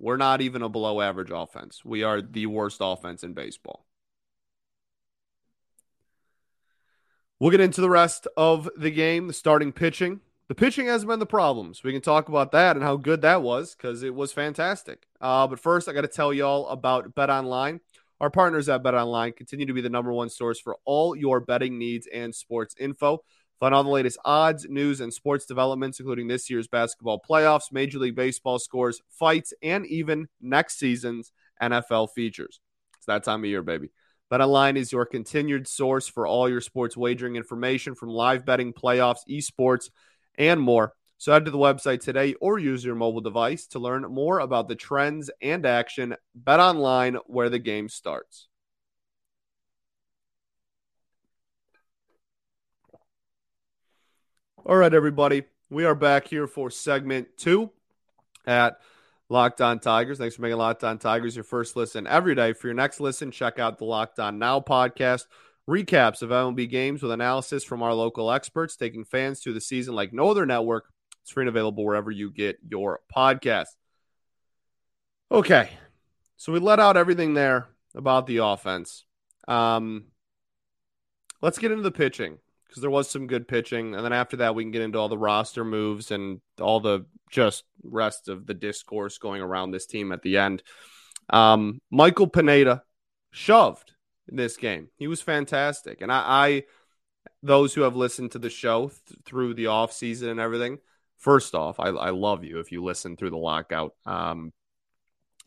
We're 0.00 0.16
not 0.16 0.40
even 0.40 0.62
a 0.62 0.68
below 0.68 1.00
average 1.00 1.30
offense. 1.32 1.84
We 1.84 2.02
are 2.02 2.20
the 2.20 2.46
worst 2.46 2.78
offense 2.80 3.22
in 3.22 3.32
baseball. 3.32 3.85
We'll 7.38 7.50
get 7.50 7.60
into 7.60 7.82
the 7.82 7.90
rest 7.90 8.26
of 8.36 8.68
the 8.78 8.90
game, 8.90 9.26
the 9.26 9.32
starting 9.34 9.70
pitching. 9.70 10.20
The 10.48 10.54
pitching 10.54 10.86
has 10.86 11.04
been 11.04 11.18
the 11.18 11.26
problems. 11.26 11.82
We 11.82 11.92
can 11.92 12.00
talk 12.00 12.30
about 12.30 12.52
that 12.52 12.76
and 12.76 12.84
how 12.84 12.96
good 12.96 13.20
that 13.22 13.42
was 13.42 13.74
because 13.74 14.02
it 14.02 14.14
was 14.14 14.32
fantastic. 14.32 15.06
Uh, 15.20 15.46
but 15.46 15.60
first, 15.60 15.86
I 15.88 15.92
got 15.92 16.02
to 16.02 16.08
tell 16.08 16.32
y'all 16.32 16.68
about 16.68 17.14
BetOnline. 17.14 17.80
Our 18.20 18.30
partners 18.30 18.70
at 18.70 18.82
BetOnline 18.82 19.36
continue 19.36 19.66
to 19.66 19.74
be 19.74 19.82
the 19.82 19.90
number 19.90 20.12
one 20.12 20.30
source 20.30 20.58
for 20.58 20.78
all 20.86 21.14
your 21.14 21.40
betting 21.40 21.78
needs 21.78 22.06
and 22.06 22.34
sports 22.34 22.74
info. 22.78 23.22
Find 23.60 23.74
all 23.74 23.84
the 23.84 23.90
latest 23.90 24.18
odds, 24.24 24.66
news, 24.68 25.00
and 25.00 25.12
sports 25.12 25.44
developments, 25.44 26.00
including 26.00 26.28
this 26.28 26.48
year's 26.48 26.68
basketball 26.68 27.20
playoffs, 27.28 27.72
Major 27.72 27.98
League 27.98 28.14
Baseball 28.14 28.58
scores, 28.58 29.02
fights, 29.10 29.52
and 29.62 29.84
even 29.86 30.28
next 30.40 30.78
season's 30.78 31.32
NFL 31.60 32.10
features. 32.14 32.60
It's 32.96 33.06
that 33.06 33.24
time 33.24 33.40
of 33.40 33.46
year, 33.50 33.62
baby. 33.62 33.90
BetOnline 34.30 34.76
is 34.76 34.90
your 34.90 35.06
continued 35.06 35.68
source 35.68 36.08
for 36.08 36.26
all 36.26 36.48
your 36.48 36.60
sports 36.60 36.96
wagering 36.96 37.36
information 37.36 37.94
from 37.94 38.08
live 38.08 38.44
betting, 38.44 38.72
playoffs, 38.72 39.20
esports, 39.30 39.90
and 40.36 40.60
more. 40.60 40.94
So 41.18 41.32
head 41.32 41.44
to 41.44 41.50
the 41.50 41.58
website 41.58 42.00
today 42.00 42.34
or 42.40 42.58
use 42.58 42.84
your 42.84 42.94
mobile 42.94 43.20
device 43.20 43.66
to 43.68 43.78
learn 43.78 44.02
more 44.02 44.40
about 44.40 44.68
the 44.68 44.74
trends 44.74 45.30
and 45.40 45.64
action. 45.64 46.16
BetOnline, 46.42 47.18
where 47.26 47.48
the 47.48 47.58
game 47.58 47.88
starts. 47.88 48.48
All 54.64 54.76
right, 54.76 54.92
everybody. 54.92 55.44
We 55.70 55.84
are 55.84 55.94
back 55.94 56.26
here 56.26 56.48
for 56.48 56.70
segment 56.70 57.28
two 57.36 57.70
at 58.44 58.80
Locked 59.28 59.60
On 59.60 59.78
Tigers. 59.78 60.18
Thanks 60.18 60.36
for 60.36 60.42
making 60.42 60.58
Locked 60.58 60.84
On 60.84 60.98
Tigers 60.98 61.34
your 61.34 61.44
first 61.44 61.76
listen 61.76 62.06
every 62.06 62.34
day. 62.34 62.52
For 62.52 62.68
your 62.68 62.74
next 62.74 63.00
listen, 63.00 63.30
check 63.30 63.58
out 63.58 63.78
the 63.78 63.84
Locked 63.84 64.18
On 64.18 64.38
Now 64.38 64.60
podcast. 64.60 65.26
Recaps 65.68 66.22
of 66.22 66.30
MLB 66.30 66.70
games 66.70 67.02
with 67.02 67.10
analysis 67.10 67.64
from 67.64 67.82
our 67.82 67.92
local 67.92 68.30
experts, 68.30 68.76
taking 68.76 69.04
fans 69.04 69.40
through 69.40 69.54
the 69.54 69.60
season 69.60 69.96
like 69.96 70.12
no 70.12 70.30
other 70.30 70.46
network. 70.46 70.92
It's 71.22 71.32
free 71.32 71.42
and 71.42 71.48
available 71.48 71.84
wherever 71.84 72.10
you 72.10 72.30
get 72.30 72.58
your 72.68 73.00
podcast. 73.14 73.66
Okay, 75.32 75.70
so 76.36 76.52
we 76.52 76.60
let 76.60 76.78
out 76.78 76.96
everything 76.96 77.34
there 77.34 77.66
about 77.96 78.28
the 78.28 78.36
offense. 78.36 79.04
Um, 79.48 80.04
let's 81.42 81.58
get 81.58 81.72
into 81.72 81.82
the 81.82 81.90
pitching 81.90 82.38
because 82.76 82.82
there 82.82 82.90
was 82.90 83.08
some 83.08 83.26
good 83.26 83.48
pitching. 83.48 83.94
And 83.94 84.04
then 84.04 84.12
after 84.12 84.36
that, 84.36 84.54
we 84.54 84.62
can 84.62 84.70
get 84.70 84.82
into 84.82 84.98
all 84.98 85.08
the 85.08 85.16
roster 85.16 85.64
moves 85.64 86.10
and 86.10 86.42
all 86.60 86.78
the 86.78 87.06
just 87.30 87.64
rest 87.82 88.28
of 88.28 88.44
the 88.44 88.52
discourse 88.52 89.16
going 89.16 89.40
around 89.40 89.70
this 89.70 89.86
team 89.86 90.12
at 90.12 90.20
the 90.20 90.36
end. 90.36 90.62
Um, 91.30 91.80
Michael 91.90 92.26
Pineda 92.26 92.82
shoved 93.30 93.92
in 94.28 94.36
this 94.36 94.58
game. 94.58 94.90
He 94.98 95.06
was 95.06 95.22
fantastic. 95.22 96.02
And 96.02 96.12
I, 96.12 96.24
I 96.26 96.62
those 97.42 97.72
who 97.72 97.80
have 97.80 97.96
listened 97.96 98.32
to 98.32 98.38
the 98.38 98.50
show 98.50 98.88
th- 98.88 99.20
through 99.24 99.54
the 99.54 99.68
off 99.68 99.94
season 99.94 100.28
and 100.28 100.38
everything, 100.38 100.76
first 101.16 101.54
off, 101.54 101.80
I, 101.80 101.88
I 101.88 102.10
love 102.10 102.44
you 102.44 102.60
if 102.60 102.72
you 102.72 102.84
listen 102.84 103.16
through 103.16 103.30
the 103.30 103.38
lockout. 103.38 103.94
Um, 104.04 104.52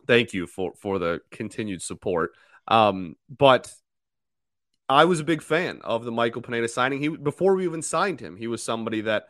thank 0.08 0.34
you 0.34 0.48
for, 0.48 0.74
for 0.82 0.98
the 0.98 1.22
continued 1.30 1.84
support. 1.84 2.32
Um, 2.68 3.18
but 3.30 3.72
I 4.90 5.06
was 5.06 5.20
a 5.20 5.26
big 5.26 5.44
fan 5.44 5.82
of 5.84 6.04
the 6.04 6.12
Michael 6.12 6.42
Pineda 6.42 6.68
signing. 6.68 7.00
He 7.00 7.10
before 7.10 7.56
we 7.56 7.66
even 7.66 7.84
signed 7.84 8.20
him, 8.20 8.36
he 8.36 8.48
was 8.48 8.64
somebody 8.64 9.02
that 9.02 9.28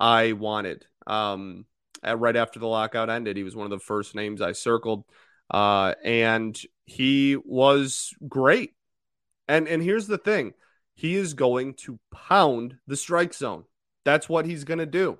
I 0.00 0.32
wanted. 0.32 0.86
Um, 1.06 1.66
right 2.02 2.36
after 2.36 2.58
the 2.58 2.66
lockout 2.66 3.10
ended, 3.10 3.36
he 3.36 3.42
was 3.42 3.54
one 3.54 3.66
of 3.66 3.70
the 3.70 3.84
first 3.84 4.14
names 4.14 4.40
I 4.40 4.52
circled, 4.52 5.04
uh, 5.50 5.94
and 6.02 6.58
he 6.86 7.36
was 7.36 8.14
great. 8.26 8.74
And 9.46 9.68
and 9.68 9.82
here's 9.82 10.06
the 10.06 10.18
thing, 10.18 10.54
he 10.94 11.16
is 11.16 11.34
going 11.34 11.74
to 11.74 11.98
pound 12.10 12.76
the 12.86 12.96
strike 12.96 13.34
zone. 13.34 13.64
That's 14.04 14.28
what 14.28 14.46
he's 14.46 14.64
going 14.64 14.78
to 14.78 14.86
do. 14.86 15.18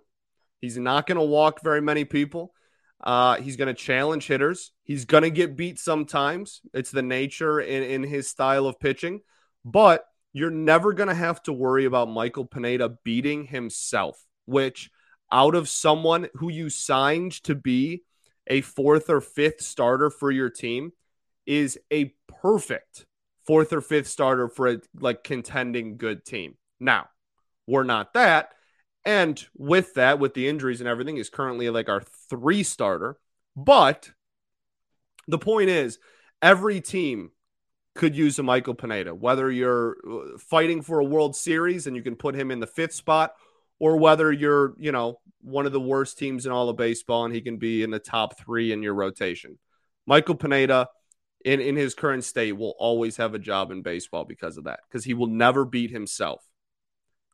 He's 0.61 0.79
not 0.79 1.07
going 1.07 1.19
to 1.19 1.25
walk 1.25 1.63
very 1.63 1.83
many 1.83 2.07
people. 2.07 2.55
Uh, 3.03 3.37
he's 3.37 3.57
going 3.57 3.69
to 3.69 3.75
challenge 3.75 4.27
hitters. 4.27 4.73
He's 4.83 5.05
going 5.05 5.25
to 5.25 5.31
get 5.31 5.57
beat 5.57 5.79
sometimes. 5.79 6.63
It's 6.73 6.91
the 6.91 7.03
nature 7.03 7.61
in, 7.61 7.83
in 7.83 8.03
his 8.03 8.29
style 8.29 8.67
of 8.67 8.81
pitching. 8.81 9.21
But 9.65 10.05
you're 10.33 10.51
never 10.51 10.93
going 10.93 11.09
to 11.09 11.15
have 11.15 11.43
to 11.45 11.53
worry 11.53 11.85
about 11.85 12.09
Michael 12.09 12.45
Pineda 12.45 12.99
beating 13.05 13.47
himself, 13.47 14.21
which 14.47 14.91
out 15.33 15.55
of 15.55 15.69
someone 15.69 16.29
who 16.35 16.51
you 16.51 16.69
signed 16.69 17.33
to 17.45 17.55
be 17.55 18.03
a 18.47 18.61
fourth 18.61 19.09
or 19.09 19.21
fifth 19.21 19.63
starter 19.63 20.11
for 20.11 20.31
your 20.31 20.51
team 20.51 20.93
is 21.47 21.79
a 21.91 22.15
perfect 22.29 23.07
fourth 23.47 23.73
or 23.73 23.81
fifth 23.81 24.09
starter 24.09 24.49
for 24.49 24.69
a 24.69 24.81
like 24.99 25.25
contending 25.25 25.97
good 25.97 26.25
team. 26.25 26.57
Now, 26.81 27.09
we're 27.67 27.85
not 27.85 28.15
that. 28.15 28.51
And 29.05 29.43
with 29.57 29.95
that, 29.95 30.19
with 30.19 30.35
the 30.35 30.49
injuries 30.49 30.81
and 30.81 30.89
everything, 30.89 31.19
is 31.19 31.29
currently 31.29 31.69
like 31.71 31.89
our 31.89 32.03
three 32.31 32.63
starter. 32.63 33.17
But 33.55 34.11
the 35.29 35.39
point 35.39 35.71
is, 35.71 35.99
every 36.43 36.81
team 36.81 37.31
could 37.95 38.17
use 38.17 38.39
a 38.39 38.43
Michael 38.43 38.75
Pineda. 38.75 39.15
Whether 39.15 39.51
you're 39.51 39.97
uh, 40.09 40.39
fighting 40.39 40.83
for 40.83 40.99
a 40.99 41.05
World 41.05 41.37
Series 41.37 41.87
and 41.87 41.97
you 41.97 42.03
can 42.03 42.17
put 42.17 42.35
him 42.35 42.51
in 42.51 42.61
the 42.61 42.67
fifth 42.67 42.95
spot, 42.95 43.35
or 43.79 43.97
whether 43.97 44.33
you're, 44.33 44.75
you 44.79 44.93
know, 44.93 45.21
one 45.43 45.67
of 45.67 45.73
the 45.73 45.81
worst 45.81 46.17
teams 46.17 46.47
in 46.47 46.53
all 46.53 46.69
of 46.69 46.77
baseball 46.77 47.25
and 47.25 47.35
he 47.35 47.41
can 47.41 47.57
be 47.57 47.83
in 47.83 47.91
the 47.91 47.99
top 47.99 48.39
three 48.39 48.73
in 48.73 48.83
your 48.83 48.95
rotation. 48.95 49.59
Michael 50.07 50.37
Pineda, 50.37 50.89
in, 51.45 51.61
in 51.61 51.77
his 51.77 51.95
current 51.95 52.25
state, 52.25 52.53
will 52.53 52.75
always 52.79 53.17
have 53.17 53.35
a 53.35 53.39
job 53.39 53.71
in 53.71 53.83
baseball 53.83 54.25
because 54.25 54.57
of 54.57 54.65
that, 54.65 54.81
because 54.89 55.05
he 55.05 55.15
will 55.15 55.27
never 55.27 55.65
beat 55.65 55.91
himself. 55.91 56.43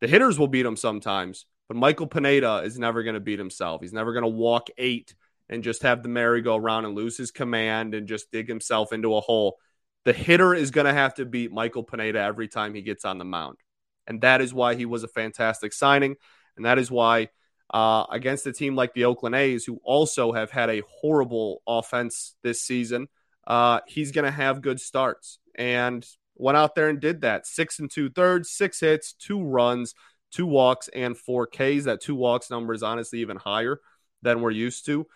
The 0.01 0.09
hitters 0.09 0.39
will 0.39 0.49
beat 0.49 0.67
him 0.67 0.77
sometimes, 0.77 1.47
but 1.69 1.77
Michael 1.77 2.07
Pineda 2.07 2.63
is 2.65 2.79
never 2.79 3.03
going 3.03 3.15
to 3.15 3.21
beat 3.21 3.39
himself. 3.39 3.81
He's 3.83 3.93
never 3.93 4.13
going 4.13 4.25
to 4.25 4.29
walk 4.29 4.69
eight 4.79 5.15
and 5.49 5.63
just 5.63 5.83
have 5.83 6.03
the 6.03 6.09
merry-go-round 6.09 6.87
and 6.87 6.95
lose 6.95 7.17
his 7.17 7.31
command 7.31 7.95
and 7.95 8.09
just 8.09 8.33
dig 8.33 8.49
himself 8.49 8.93
into 8.93 9.15
a 9.15 9.21
hole. 9.21 9.59
The 10.05 10.13
hitter 10.13 10.55
is 10.55 10.71
going 10.71 10.87
to 10.87 10.93
have 10.93 11.15
to 11.15 11.25
beat 11.25 11.53
Michael 11.53 11.83
Pineda 11.83 12.19
every 12.19 12.49
time 12.49 12.75
he 12.75 12.83
gets 12.83 13.05
on 13.05 13.19
the 13.19 13.25
mound. 13.25 13.59
And 14.07 14.23
that 14.23 14.41
is 14.41 14.55
why 14.55 14.75
he 14.75 14.87
was 14.87 15.05
a 15.05 15.09
fantastic 15.09 15.73
signing. 15.73 16.17
And 16.57 16.65
that 16.65 16.79
is 16.79 16.91
why, 16.91 17.29
uh, 17.73 18.07
against 18.11 18.47
a 18.47 18.53
team 18.53 18.75
like 18.75 18.95
the 18.95 19.05
Oakland 19.05 19.35
A's, 19.35 19.65
who 19.65 19.81
also 19.85 20.33
have 20.33 20.51
had 20.51 20.71
a 20.71 20.83
horrible 20.89 21.63
offense 21.67 22.35
this 22.43 22.63
season, 22.63 23.09
uh, 23.47 23.81
he's 23.87 24.11
going 24.13 24.25
to 24.25 24.31
have 24.31 24.63
good 24.63 24.81
starts. 24.81 25.39
And 25.55 26.07
went 26.41 26.57
out 26.57 26.75
there 26.75 26.89
and 26.89 27.01
did 27.01 27.21
that. 27.21 27.47
Six 27.47 27.79
and 27.79 27.91
two 27.91 28.09
thirds, 28.09 28.51
six 28.51 28.81
hits, 28.81 29.13
two 29.13 29.43
runs, 29.43 29.95
two 30.33 30.47
walks, 30.47 30.89
and 30.89 31.17
four 31.17 31.47
Ks. 31.47 31.85
That 31.85 32.01
two 32.01 32.15
walks 32.15 32.51
number 32.51 32.73
is 32.73 32.83
honestly 32.83 33.21
even 33.21 33.37
higher 33.37 33.81
than 34.23 34.41
we're 34.41 34.51
used 34.51 34.87
to. 34.87 35.07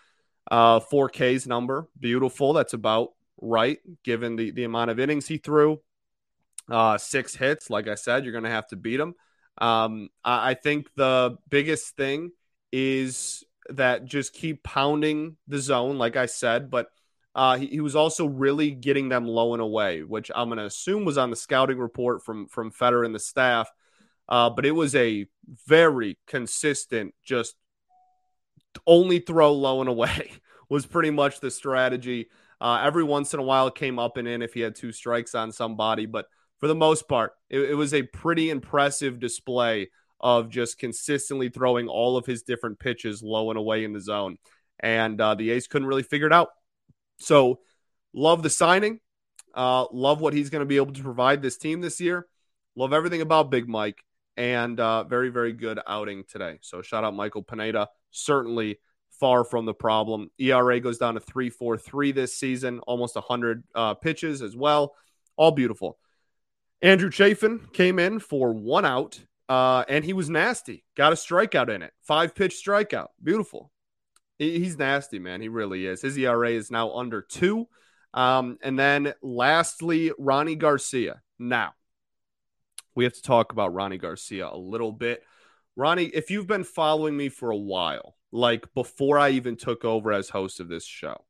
Uh, 0.50 0.80
four 0.80 1.08
Ks 1.08 1.46
number, 1.46 1.88
beautiful. 1.98 2.52
That's 2.52 2.74
about 2.74 3.10
right 3.40 3.78
given 4.02 4.36
the, 4.36 4.50
the 4.50 4.64
amount 4.64 4.90
of 4.90 5.00
innings 5.00 5.26
he 5.26 5.38
threw. 5.38 5.80
Uh, 6.70 6.96
six 6.96 7.34
hits, 7.34 7.68
like 7.68 7.88
I 7.88 7.94
said, 7.94 8.24
you're 8.24 8.32
going 8.32 8.44
to 8.44 8.50
have 8.50 8.68
to 8.68 8.76
beat 8.76 9.00
him. 9.00 9.14
Um, 9.58 10.08
I, 10.24 10.50
I 10.50 10.54
think 10.54 10.88
the 10.96 11.36
biggest 11.48 11.96
thing 11.96 12.32
is 12.72 13.44
that 13.70 14.04
just 14.04 14.32
keep 14.32 14.62
pounding 14.62 15.36
the 15.46 15.58
zone, 15.58 15.98
like 15.98 16.16
I 16.16 16.26
said, 16.26 16.70
but 16.70 16.88
uh, 17.34 17.56
he, 17.56 17.66
he, 17.66 17.80
was 17.80 17.96
also 17.96 18.26
really 18.26 18.70
getting 18.70 19.08
them 19.08 19.26
low 19.26 19.54
and 19.54 19.62
away, 19.62 20.02
which 20.02 20.30
I'm 20.34 20.48
going 20.48 20.58
to 20.58 20.66
assume 20.66 21.04
was 21.04 21.18
on 21.18 21.30
the 21.30 21.36
scouting 21.36 21.78
report 21.78 22.22
from 22.22 22.46
from 22.46 22.70
Fetter 22.70 23.02
and 23.02 23.14
the 23.14 23.18
staff. 23.18 23.68
Uh, 24.28 24.50
but 24.50 24.64
it 24.64 24.70
was 24.70 24.94
a 24.94 25.26
very 25.66 26.16
consistent, 26.26 27.12
just 27.24 27.56
only 28.86 29.18
throw 29.18 29.52
low 29.52 29.80
and 29.80 29.90
away 29.90 30.30
was 30.68 30.86
pretty 30.86 31.10
much 31.10 31.40
the 31.40 31.50
strategy. 31.50 32.28
Uh, 32.64 32.80
every 32.82 33.04
once 33.04 33.34
in 33.34 33.40
a 33.40 33.42
while, 33.42 33.70
came 33.70 33.98
up 33.98 34.16
and 34.16 34.26
in 34.26 34.40
if 34.40 34.54
he 34.54 34.60
had 34.60 34.74
two 34.74 34.90
strikes 34.90 35.34
on 35.34 35.52
somebody, 35.52 36.06
but 36.06 36.24
for 36.60 36.66
the 36.66 36.74
most 36.74 37.06
part, 37.06 37.32
it, 37.50 37.60
it 37.60 37.74
was 37.74 37.92
a 37.92 38.04
pretty 38.04 38.48
impressive 38.48 39.20
display 39.20 39.90
of 40.18 40.48
just 40.48 40.78
consistently 40.78 41.50
throwing 41.50 41.88
all 41.88 42.16
of 42.16 42.24
his 42.24 42.42
different 42.42 42.78
pitches 42.78 43.22
low 43.22 43.50
and 43.50 43.58
away 43.58 43.84
in 43.84 43.92
the 43.92 44.00
zone. 44.00 44.38
And 44.80 45.20
uh, 45.20 45.34
the 45.34 45.50
A's 45.50 45.66
couldn't 45.66 45.88
really 45.88 46.02
figure 46.02 46.26
it 46.26 46.32
out. 46.32 46.48
So, 47.18 47.60
love 48.14 48.42
the 48.42 48.48
signing. 48.48 48.98
Uh, 49.52 49.84
love 49.92 50.22
what 50.22 50.32
he's 50.32 50.48
going 50.48 50.60
to 50.60 50.66
be 50.66 50.76
able 50.76 50.94
to 50.94 51.02
provide 51.02 51.42
this 51.42 51.58
team 51.58 51.82
this 51.82 52.00
year. 52.00 52.26
Love 52.76 52.94
everything 52.94 53.20
about 53.20 53.50
Big 53.50 53.68
Mike. 53.68 54.02
And 54.38 54.80
uh, 54.80 55.04
very, 55.04 55.28
very 55.28 55.52
good 55.52 55.80
outing 55.86 56.24
today. 56.26 56.60
So, 56.62 56.80
shout 56.80 57.04
out 57.04 57.14
Michael 57.14 57.42
Pineda. 57.42 57.90
Certainly 58.10 58.78
far 59.20 59.44
from 59.44 59.64
the 59.64 59.74
problem. 59.74 60.30
ERA 60.38 60.80
goes 60.80 60.98
down 60.98 61.14
to 61.14 61.20
343 61.20 62.12
this 62.12 62.38
season, 62.38 62.80
almost 62.80 63.14
100 63.14 63.64
uh, 63.74 63.94
pitches 63.94 64.42
as 64.42 64.56
well. 64.56 64.94
All 65.36 65.50
beautiful. 65.50 65.98
Andrew 66.82 67.10
Chafin 67.10 67.60
came 67.72 67.98
in 67.98 68.18
for 68.18 68.52
one 68.52 68.84
out, 68.84 69.20
uh, 69.48 69.84
and 69.88 70.04
he 70.04 70.12
was 70.12 70.28
nasty. 70.28 70.84
Got 70.96 71.12
a 71.12 71.16
strikeout 71.16 71.74
in 71.74 71.82
it. 71.82 71.92
Five 72.02 72.34
pitch 72.34 72.62
strikeout. 72.62 73.08
Beautiful. 73.22 73.70
He's 74.38 74.76
nasty, 74.76 75.18
man. 75.18 75.40
He 75.40 75.48
really 75.48 75.86
is. 75.86 76.02
His 76.02 76.18
ERA 76.18 76.50
is 76.50 76.70
now 76.70 76.92
under 76.92 77.22
two. 77.22 77.68
Um, 78.12 78.58
and 78.62 78.78
then 78.78 79.14
lastly, 79.22 80.12
Rony 80.20 80.58
Garcia. 80.58 81.22
Now, 81.38 81.74
we 82.94 83.04
have 83.04 83.14
to 83.14 83.22
talk 83.22 83.52
about 83.52 83.72
Rony 83.72 84.00
Garcia 84.00 84.48
a 84.48 84.56
little 84.58 84.92
bit. 84.92 85.22
Rony, 85.78 86.10
if 86.12 86.30
you've 86.30 86.46
been 86.46 86.64
following 86.64 87.16
me 87.16 87.28
for 87.28 87.50
a 87.50 87.56
while, 87.56 88.16
like 88.34 88.74
before 88.74 89.16
I 89.16 89.30
even 89.30 89.54
took 89.54 89.84
over 89.84 90.12
as 90.12 90.28
host 90.28 90.58
of 90.58 90.66
this 90.66 90.84
show, 90.84 91.24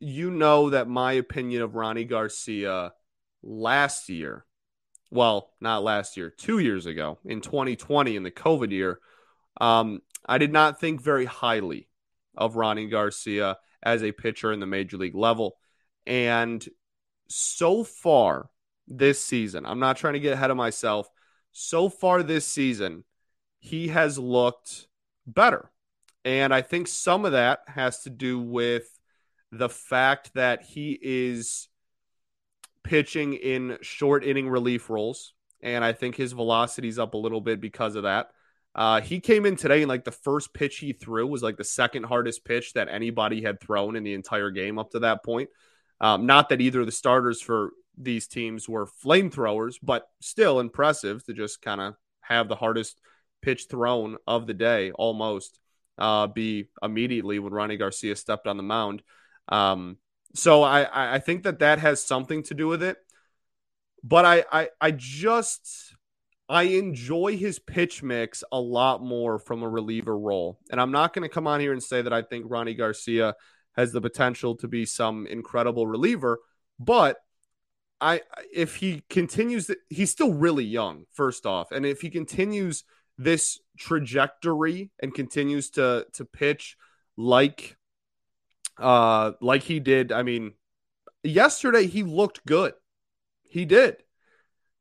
you 0.00 0.30
know 0.30 0.70
that 0.70 0.88
my 0.88 1.12
opinion 1.12 1.60
of 1.60 1.72
Rony 1.72 2.08
Garcia 2.08 2.94
last 3.42 4.08
year, 4.08 4.46
well, 5.10 5.50
not 5.60 5.84
last 5.84 6.16
year, 6.16 6.30
two 6.30 6.60
years 6.60 6.86
ago 6.86 7.18
in 7.26 7.42
2020 7.42 8.16
in 8.16 8.22
the 8.22 8.30
COVID 8.30 8.70
year, 8.70 9.00
um, 9.60 10.00
I 10.24 10.38
did 10.38 10.50
not 10.50 10.80
think 10.80 11.02
very 11.02 11.26
highly 11.26 11.88
of 12.34 12.54
Rony 12.54 12.90
Garcia 12.90 13.58
as 13.82 14.02
a 14.02 14.12
pitcher 14.12 14.54
in 14.54 14.60
the 14.60 14.66
major 14.66 14.96
league 14.96 15.14
level. 15.14 15.58
And 16.06 16.66
so 17.28 17.84
far 17.84 18.48
this 18.88 19.22
season, 19.22 19.66
I'm 19.66 19.78
not 19.78 19.98
trying 19.98 20.14
to 20.14 20.20
get 20.20 20.32
ahead 20.32 20.50
of 20.50 20.56
myself. 20.56 21.10
So 21.52 21.90
far 21.90 22.22
this 22.22 22.46
season, 22.46 23.04
he 23.58 23.88
has 23.88 24.18
looked 24.18 24.86
better. 25.26 25.70
And 26.24 26.52
I 26.52 26.62
think 26.62 26.88
some 26.88 27.24
of 27.24 27.32
that 27.32 27.60
has 27.66 28.02
to 28.02 28.10
do 28.10 28.38
with 28.40 28.88
the 29.52 29.68
fact 29.68 30.32
that 30.34 30.62
he 30.62 30.98
is 31.00 31.68
pitching 32.82 33.34
in 33.34 33.78
short 33.80 34.24
inning 34.24 34.48
relief 34.48 34.90
roles. 34.90 35.34
And 35.62 35.84
I 35.84 35.92
think 35.92 36.16
his 36.16 36.32
velocity's 36.32 36.98
up 36.98 37.14
a 37.14 37.18
little 37.18 37.40
bit 37.40 37.60
because 37.60 37.96
of 37.96 38.04
that. 38.04 38.30
Uh, 38.74 39.00
he 39.00 39.20
came 39.20 39.46
in 39.46 39.56
today 39.56 39.82
and 39.82 39.88
like 39.88 40.04
the 40.04 40.12
first 40.12 40.52
pitch 40.52 40.78
he 40.78 40.92
threw 40.92 41.26
was 41.26 41.42
like 41.42 41.56
the 41.56 41.64
second 41.64 42.04
hardest 42.04 42.44
pitch 42.44 42.74
that 42.74 42.88
anybody 42.90 43.40
had 43.40 43.58
thrown 43.58 43.96
in 43.96 44.04
the 44.04 44.12
entire 44.12 44.50
game 44.50 44.78
up 44.78 44.90
to 44.90 44.98
that 44.98 45.24
point. 45.24 45.48
Um, 46.00 46.26
not 46.26 46.50
that 46.50 46.60
either 46.60 46.80
of 46.80 46.86
the 46.86 46.92
starters 46.92 47.40
for 47.40 47.70
these 47.96 48.26
teams 48.26 48.68
were 48.68 48.86
flamethrowers, 48.86 49.76
but 49.82 50.06
still 50.20 50.60
impressive 50.60 51.24
to 51.24 51.32
just 51.32 51.62
kind 51.62 51.80
of 51.80 51.94
have 52.20 52.48
the 52.48 52.54
hardest 52.54 53.00
pitch 53.46 53.66
thrown 53.70 54.16
of 54.26 54.48
the 54.48 54.54
day 54.54 54.90
almost 54.90 55.60
uh, 55.98 56.26
be 56.26 56.68
immediately 56.82 57.38
when 57.38 57.52
Rony 57.52 57.78
Garcia 57.78 58.16
stepped 58.16 58.48
on 58.48 58.56
the 58.56 58.64
mound. 58.64 59.04
Um, 59.48 59.98
so 60.34 60.64
I, 60.64 61.14
I 61.14 61.20
think 61.20 61.44
that 61.44 61.60
that 61.60 61.78
has 61.78 62.02
something 62.02 62.42
to 62.42 62.54
do 62.54 62.66
with 62.66 62.82
it. 62.82 62.96
But 64.02 64.24
I, 64.24 64.44
I, 64.50 64.68
I 64.80 64.90
just 64.90 65.94
I 66.48 66.64
enjoy 66.64 67.36
his 67.36 67.60
pitch 67.60 68.02
mix 68.02 68.42
a 68.50 68.60
lot 68.60 69.00
more 69.00 69.38
from 69.38 69.62
a 69.62 69.68
reliever 69.68 70.18
role. 70.18 70.58
And 70.70 70.80
I'm 70.80 70.90
not 70.90 71.14
going 71.14 71.22
to 71.22 71.32
come 71.32 71.46
on 71.46 71.60
here 71.60 71.72
and 71.72 71.82
say 71.82 72.02
that 72.02 72.12
I 72.12 72.22
think 72.22 72.46
Rony 72.46 72.76
Garcia 72.76 73.36
has 73.76 73.92
the 73.92 74.00
potential 74.00 74.56
to 74.56 74.66
be 74.66 74.86
some 74.86 75.26
incredible 75.28 75.86
reliever, 75.86 76.40
but 76.80 77.18
I 78.00 78.22
if 78.52 78.76
he 78.76 79.02
continues 79.08 79.70
he's 79.88 80.10
still 80.10 80.34
really 80.34 80.64
young 80.64 81.04
first 81.12 81.46
off. 81.46 81.72
And 81.72 81.86
if 81.86 82.00
he 82.00 82.10
continues 82.10 82.84
this 83.18 83.60
trajectory 83.78 84.90
and 85.00 85.14
continues 85.14 85.70
to 85.70 86.06
to 86.12 86.24
pitch 86.24 86.76
like 87.16 87.76
uh 88.78 89.32
like 89.40 89.62
he 89.62 89.80
did, 89.80 90.12
I 90.12 90.22
mean, 90.22 90.54
yesterday 91.22 91.86
he 91.86 92.02
looked 92.02 92.44
good. 92.46 92.74
He 93.44 93.64
did. 93.64 93.96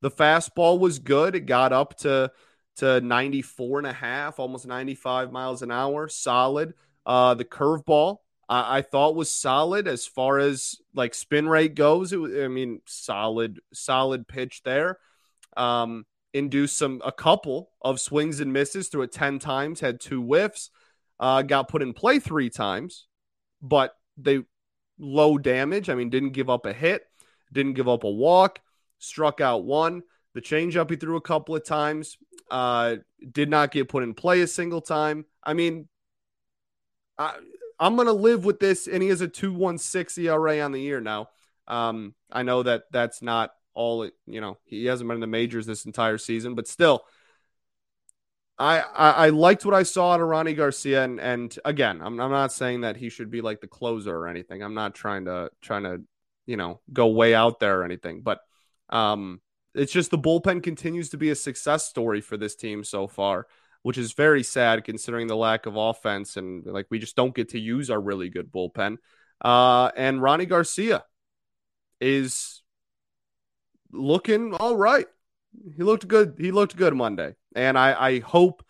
The 0.02 0.12
fastball 0.12 0.80
was 0.80 1.00
good. 1.00 1.36
It 1.36 1.42
got 1.42 1.74
up 1.74 1.98
to 2.00 2.32
to 2.78 3.00
94 3.00 3.80
and 3.80 3.88
a 3.88 3.94
half, 3.94 4.38
almost 4.38 4.68
95 4.68 5.32
miles 5.32 5.62
an 5.62 5.72
hour, 5.72 6.08
solid. 6.10 6.74
Uh, 7.06 7.34
the 7.36 7.46
curveball 7.46 8.18
I, 8.50 8.80
I 8.80 8.82
thought 8.82 9.16
was 9.16 9.32
solid 9.32 9.88
as 9.88 10.06
far 10.06 10.40
as 10.40 10.76
like 10.94 11.14
spin 11.14 11.48
rate 11.48 11.76
goes. 11.76 12.14
Was, 12.14 12.34
I 12.36 12.48
mean, 12.48 12.82
solid, 12.86 13.60
solid 13.74 14.28
pitch 14.28 14.62
there. 14.64 14.98
Um, 15.56 16.06
induced 16.36 16.78
some 16.78 17.02
a 17.04 17.12
couple 17.12 17.72
of 17.82 18.00
swings 18.00 18.40
and 18.40 18.54
misses 18.54 18.90
through 18.90 19.04
it 19.04 19.12
10 19.12 19.40
times, 19.40 19.80
had 19.80 20.00
two 20.00 20.22
whiffs, 20.22 20.70
uh, 21.20 21.42
got 21.42 21.70
put 21.70 21.82
in 21.82 21.94
play 21.94 22.20
three 22.20 22.50
times, 22.50 23.08
but 23.62 23.96
they 24.18 24.44
low 25.00 25.38
damage. 25.38 25.90
I 25.90 25.96
mean, 25.96 26.10
didn't 26.10 26.32
give 26.32 26.50
up 26.50 26.66
a 26.66 26.74
hit, 26.74 27.04
didn't 27.52 27.74
give 27.74 27.88
up 27.88 28.04
a 28.04 28.10
walk 28.10 28.60
struck 29.00 29.42
out 29.42 29.64
one. 29.64 30.04
The 30.34 30.42
changeup 30.42 30.90
he 30.90 30.96
threw 30.98 31.16
a 31.16 31.22
couple 31.22 31.56
of 31.56 31.66
times, 31.66 32.18
uh, 32.52 32.98
did 33.32 33.50
not 33.50 33.72
get 33.72 33.90
put 33.90 34.04
in 34.04 34.14
play 34.14 34.42
a 34.42 34.48
single 34.48 34.82
time. 34.82 35.26
I 35.44 35.54
mean, 35.54 35.88
I, 37.18 37.38
I'm 37.80 37.96
to 37.98 38.14
live 38.14 38.46
with 38.46 38.60
this, 38.60 38.88
and 38.88 39.02
he 39.02 39.10
has 39.10 39.22
a 39.22 39.28
2.16 39.28 40.26
ERA 40.26 40.60
on 40.60 40.72
the 40.72 40.82
year 40.82 41.00
now. 41.00 41.30
Um, 41.68 42.14
I 42.32 42.44
know 42.44 42.64
that 42.64 42.84
that's 42.92 43.22
not 43.22 43.52
all, 43.76 44.10
you 44.26 44.42
know, 44.42 44.58
he 44.64 44.86
hasn't 44.86 45.08
been 45.08 45.16
in 45.16 45.22
the 45.22 45.28
majors 45.28 45.66
this 45.66 45.86
entire 45.86 46.18
season, 46.18 46.56
but 46.56 46.68
still, 46.68 47.06
I, 48.58 48.80
I, 48.80 49.12
I 49.12 49.30
liked 49.30 49.66
what 49.66 49.76
I 49.76 49.84
saw 49.84 50.14
out 50.14 50.22
of 50.22 50.28
Rony 50.28 50.56
Garcia, 50.56 51.04
and 51.04 51.20
and 51.20 51.60
again, 51.66 52.02
I'm 52.02 52.20
I'm 52.20 52.32
not 52.32 52.54
saying 52.54 52.82
that 52.82 52.96
he 52.96 53.10
should 53.10 53.30
be 53.30 53.42
like 53.42 53.60
the 53.60 53.68
closer 53.68 54.16
or 54.16 54.28
anything. 54.28 54.64
I'm 54.64 54.74
not 54.74 54.96
trying 54.96 55.26
to 55.26 55.52
trying 55.62 55.84
to 55.84 56.02
you 56.46 56.58
know, 56.58 56.80
go 56.92 57.08
way 57.08 57.34
out 57.34 57.60
there 57.60 57.82
or 57.82 57.84
anything. 57.84 58.22
But 58.22 58.40
um, 58.90 59.42
it's 59.74 59.92
just 59.92 60.12
the 60.12 60.20
bullpen 60.20 60.64
continues 60.64 61.10
to 61.10 61.18
be 61.18 61.30
a 61.30 61.36
success 61.36 61.88
story 61.88 62.22
for 62.22 62.38
this 62.38 62.56
team 62.56 62.84
so 62.84 63.08
far, 63.08 63.48
which 63.82 63.98
is 63.98 64.14
very 64.14 64.44
sad 64.44 64.84
considering 64.84 65.28
the 65.28 65.36
lack 65.36 65.66
of 65.66 65.76
offense 65.76 66.38
and 66.38 66.66
like 66.66 66.88
we 66.90 67.00
just 67.00 67.16
don't 67.16 67.36
get 67.36 67.50
to 67.50 67.60
use 67.60 67.90
our 67.90 68.00
really 68.00 68.30
good 68.30 68.52
bullpen. 68.52 68.98
Uh, 69.44 69.92
and 69.96 70.20
Rony 70.20 70.48
Garcia 70.48 71.04
is 72.00 72.62
looking 73.96 74.54
all 74.54 74.76
right. 74.76 75.08
He 75.76 75.84
looked 75.84 76.08
good. 76.08 76.36
He 76.38 76.52
looked 76.52 76.76
good 76.76 76.94
Monday, 76.94 77.36
and 77.56 77.78
I, 77.78 77.94
I 77.94 78.20
hope 78.20 78.64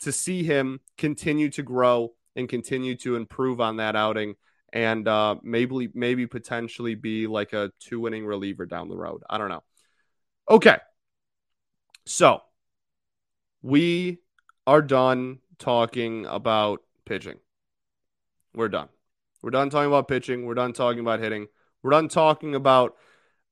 to 0.00 0.12
see 0.12 0.42
him 0.44 0.80
continue 0.98 1.50
to 1.50 1.62
grow 1.62 2.12
and 2.34 2.48
continue 2.48 2.94
to 2.96 3.16
improve 3.16 3.60
on 3.60 3.78
that 3.78 3.96
outing 3.96 4.34
and 4.72 5.08
uh, 5.08 5.36
maybe 5.42 5.88
maybe 5.94 6.26
potentially 6.26 6.94
be 6.94 7.26
like 7.26 7.52
a 7.52 7.72
two 7.80 8.06
inning 8.06 8.26
reliever 8.26 8.66
down 8.66 8.88
the 8.88 8.96
road. 8.96 9.22
I 9.28 9.38
don't 9.38 9.48
know. 9.48 9.62
Okay, 10.50 10.76
so 12.04 12.42
we 13.62 14.18
are 14.66 14.82
done 14.82 15.38
talking 15.58 16.26
about 16.26 16.82
pitching. 17.04 17.38
We're 18.54 18.68
done. 18.68 18.88
We're 19.42 19.50
done 19.50 19.70
talking 19.70 19.88
about 19.88 20.08
pitching. 20.08 20.44
We're 20.44 20.54
done 20.54 20.72
talking 20.72 21.00
about 21.00 21.20
hitting. 21.20 21.46
We're 21.82 21.90
done 21.90 22.08
talking 22.08 22.54
about 22.54 22.96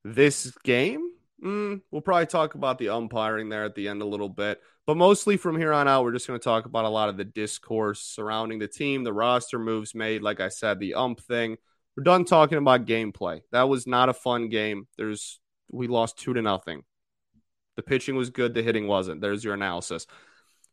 this 0.03 0.51
game. 0.63 1.09
Mm, 1.43 1.81
we'll 1.91 2.01
probably 2.01 2.25
talk 2.27 2.55
about 2.55 2.77
the 2.77 2.89
umpiring 2.89 3.49
there 3.49 3.65
at 3.65 3.75
the 3.75 3.87
end 3.87 4.01
a 4.01 4.05
little 4.05 4.29
bit. 4.29 4.61
But 4.87 4.97
mostly 4.97 5.37
from 5.37 5.57
here 5.57 5.73
on 5.73 5.87
out, 5.87 6.03
we're 6.03 6.13
just 6.13 6.27
going 6.27 6.39
to 6.39 6.43
talk 6.43 6.65
about 6.65 6.85
a 6.85 6.89
lot 6.89 7.09
of 7.09 7.17
the 7.17 7.25
discourse 7.25 8.01
surrounding 8.01 8.59
the 8.59 8.67
team, 8.67 9.03
the 9.03 9.13
roster 9.13 9.59
moves 9.59 9.93
made. 9.95 10.21
Like 10.21 10.39
I 10.39 10.49
said, 10.49 10.79
the 10.79 10.93
ump 10.93 11.19
thing. 11.19 11.57
We're 11.95 12.03
done 12.03 12.25
talking 12.25 12.57
about 12.57 12.85
gameplay. 12.85 13.41
That 13.51 13.69
was 13.69 13.87
not 13.87 14.09
a 14.09 14.13
fun 14.13 14.49
game. 14.49 14.87
There's 14.97 15.39
we 15.71 15.87
lost 15.87 16.19
two 16.19 16.33
to 16.33 16.41
nothing. 16.41 16.83
The 17.75 17.83
pitching 17.83 18.15
was 18.15 18.29
good, 18.29 18.53
the 18.53 18.63
hitting 18.63 18.87
wasn't. 18.87 19.21
There's 19.21 19.43
your 19.43 19.53
analysis. 19.53 20.05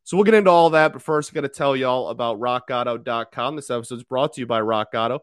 So 0.05 0.17
we'll 0.17 0.25
get 0.25 0.35
into 0.35 0.51
all 0.51 0.71
that, 0.71 0.93
but 0.93 1.03
first 1.03 1.31
I 1.31 1.35
got 1.35 1.43
to 1.43 1.49
tell 1.49 1.77
y'all 1.77 2.09
about 2.09 2.41
rockauto.com. 2.41 3.57
This 3.57 3.71
episode 3.71 3.97
is 3.97 4.05
brought 4.05 4.33
to 4.35 4.41
you 4.41 4.47
by 4.47 4.61
Rock 4.61 4.91
Auto. 4.95 5.21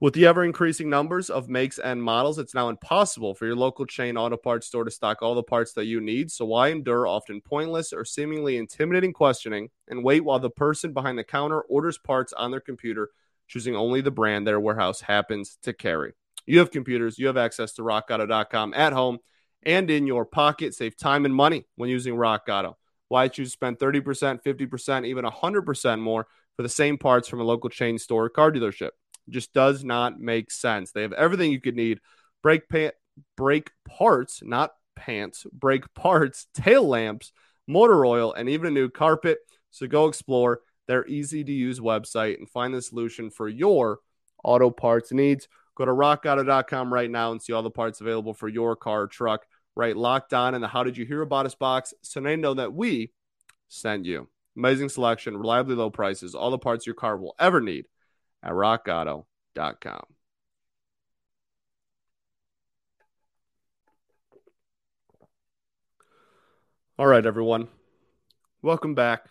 With 0.00 0.14
the 0.14 0.26
ever 0.26 0.44
increasing 0.44 0.90
numbers 0.90 1.30
of 1.30 1.48
makes 1.48 1.78
and 1.78 2.02
models, 2.02 2.38
it's 2.38 2.54
now 2.54 2.68
impossible 2.68 3.34
for 3.34 3.46
your 3.46 3.54
local 3.54 3.86
chain 3.86 4.16
auto 4.16 4.36
parts 4.36 4.66
store 4.66 4.82
to 4.82 4.90
stock 4.90 5.22
all 5.22 5.36
the 5.36 5.42
parts 5.42 5.72
that 5.74 5.86
you 5.86 6.00
need. 6.00 6.32
So, 6.32 6.44
why 6.44 6.68
endure 6.68 7.06
often 7.06 7.40
pointless 7.40 7.92
or 7.92 8.04
seemingly 8.04 8.56
intimidating 8.56 9.12
questioning 9.12 9.70
and 9.88 10.02
wait 10.02 10.24
while 10.24 10.40
the 10.40 10.50
person 10.50 10.92
behind 10.92 11.16
the 11.16 11.24
counter 11.24 11.60
orders 11.60 11.96
parts 11.96 12.32
on 12.32 12.50
their 12.50 12.60
computer, 12.60 13.10
choosing 13.46 13.76
only 13.76 14.00
the 14.00 14.10
brand 14.10 14.46
their 14.46 14.58
warehouse 14.58 15.00
happens 15.00 15.58
to 15.62 15.72
carry? 15.72 16.12
You 16.44 16.58
have 16.58 16.72
computers, 16.72 17.16
you 17.16 17.28
have 17.28 17.36
access 17.36 17.72
to 17.74 17.82
rockauto.com 17.82 18.74
at 18.74 18.92
home 18.92 19.18
and 19.62 19.88
in 19.90 20.08
your 20.08 20.26
pocket. 20.26 20.74
Save 20.74 20.96
time 20.96 21.24
and 21.24 21.34
money 21.34 21.66
when 21.76 21.88
using 21.88 22.16
Rock 22.16 22.46
Auto. 22.50 22.76
Why 23.08 23.28
choose 23.28 23.50
to 23.50 23.52
spend 23.52 23.78
30%, 23.78 24.42
50%, 24.42 25.06
even 25.06 25.24
100% 25.24 26.00
more 26.00 26.26
for 26.56 26.62
the 26.62 26.68
same 26.68 26.98
parts 26.98 27.28
from 27.28 27.40
a 27.40 27.44
local 27.44 27.70
chain 27.70 27.96
store 27.98 28.24
or 28.24 28.28
car 28.28 28.50
dealership? 28.50 28.90
Just 29.28 29.52
does 29.52 29.84
not 29.84 30.20
make 30.20 30.50
sense. 30.50 30.92
They 30.92 31.02
have 31.02 31.12
everything 31.12 31.52
you 31.52 31.60
could 31.60 31.76
need. 31.76 32.00
Brake 32.42 32.68
pa- 32.68 32.90
brake 33.36 33.70
parts, 33.86 34.42
not 34.42 34.72
pants, 34.96 35.46
brake 35.52 35.92
parts, 35.94 36.46
tail 36.54 36.86
lamps, 36.86 37.32
motor 37.66 38.04
oil, 38.04 38.32
and 38.32 38.48
even 38.48 38.68
a 38.68 38.70
new 38.70 38.88
carpet. 38.88 39.38
So 39.70 39.86
go 39.86 40.06
explore 40.06 40.60
their 40.86 41.06
easy 41.06 41.42
to 41.42 41.52
use 41.52 41.80
website 41.80 42.38
and 42.38 42.48
find 42.48 42.74
the 42.74 42.82
solution 42.82 43.30
for 43.30 43.48
your 43.48 44.00
auto 44.42 44.70
parts 44.70 45.12
needs. 45.12 45.48
Go 45.74 45.84
to 45.84 45.92
rockauto.com 45.92 46.92
right 46.92 47.10
now 47.10 47.32
and 47.32 47.42
see 47.42 47.52
all 47.52 47.62
the 47.62 47.70
parts 47.70 48.00
available 48.00 48.34
for 48.34 48.48
your 48.48 48.76
car 48.76 49.06
truck. 49.06 49.46
Right, 49.76 49.96
locked 49.96 50.32
on 50.32 50.54
in 50.54 50.60
the 50.60 50.68
How 50.68 50.84
Did 50.84 50.96
You 50.96 51.04
Hear 51.04 51.22
About 51.22 51.46
Us 51.46 51.56
box 51.56 51.92
so 52.02 52.20
they 52.20 52.36
know 52.36 52.54
that 52.54 52.72
we 52.72 53.10
sent 53.66 54.04
you. 54.04 54.28
Amazing 54.56 54.90
selection, 54.90 55.36
reliably 55.36 55.74
low 55.74 55.90
prices, 55.90 56.36
all 56.36 56.52
the 56.52 56.58
parts 56.58 56.86
your 56.86 56.94
car 56.94 57.16
will 57.16 57.34
ever 57.40 57.60
need 57.60 57.86
at 58.44 58.52
rockauto.com. 58.52 60.04
All 66.96 67.06
right, 67.06 67.26
everyone. 67.26 67.68
Welcome 68.62 68.94
back. 68.94 69.26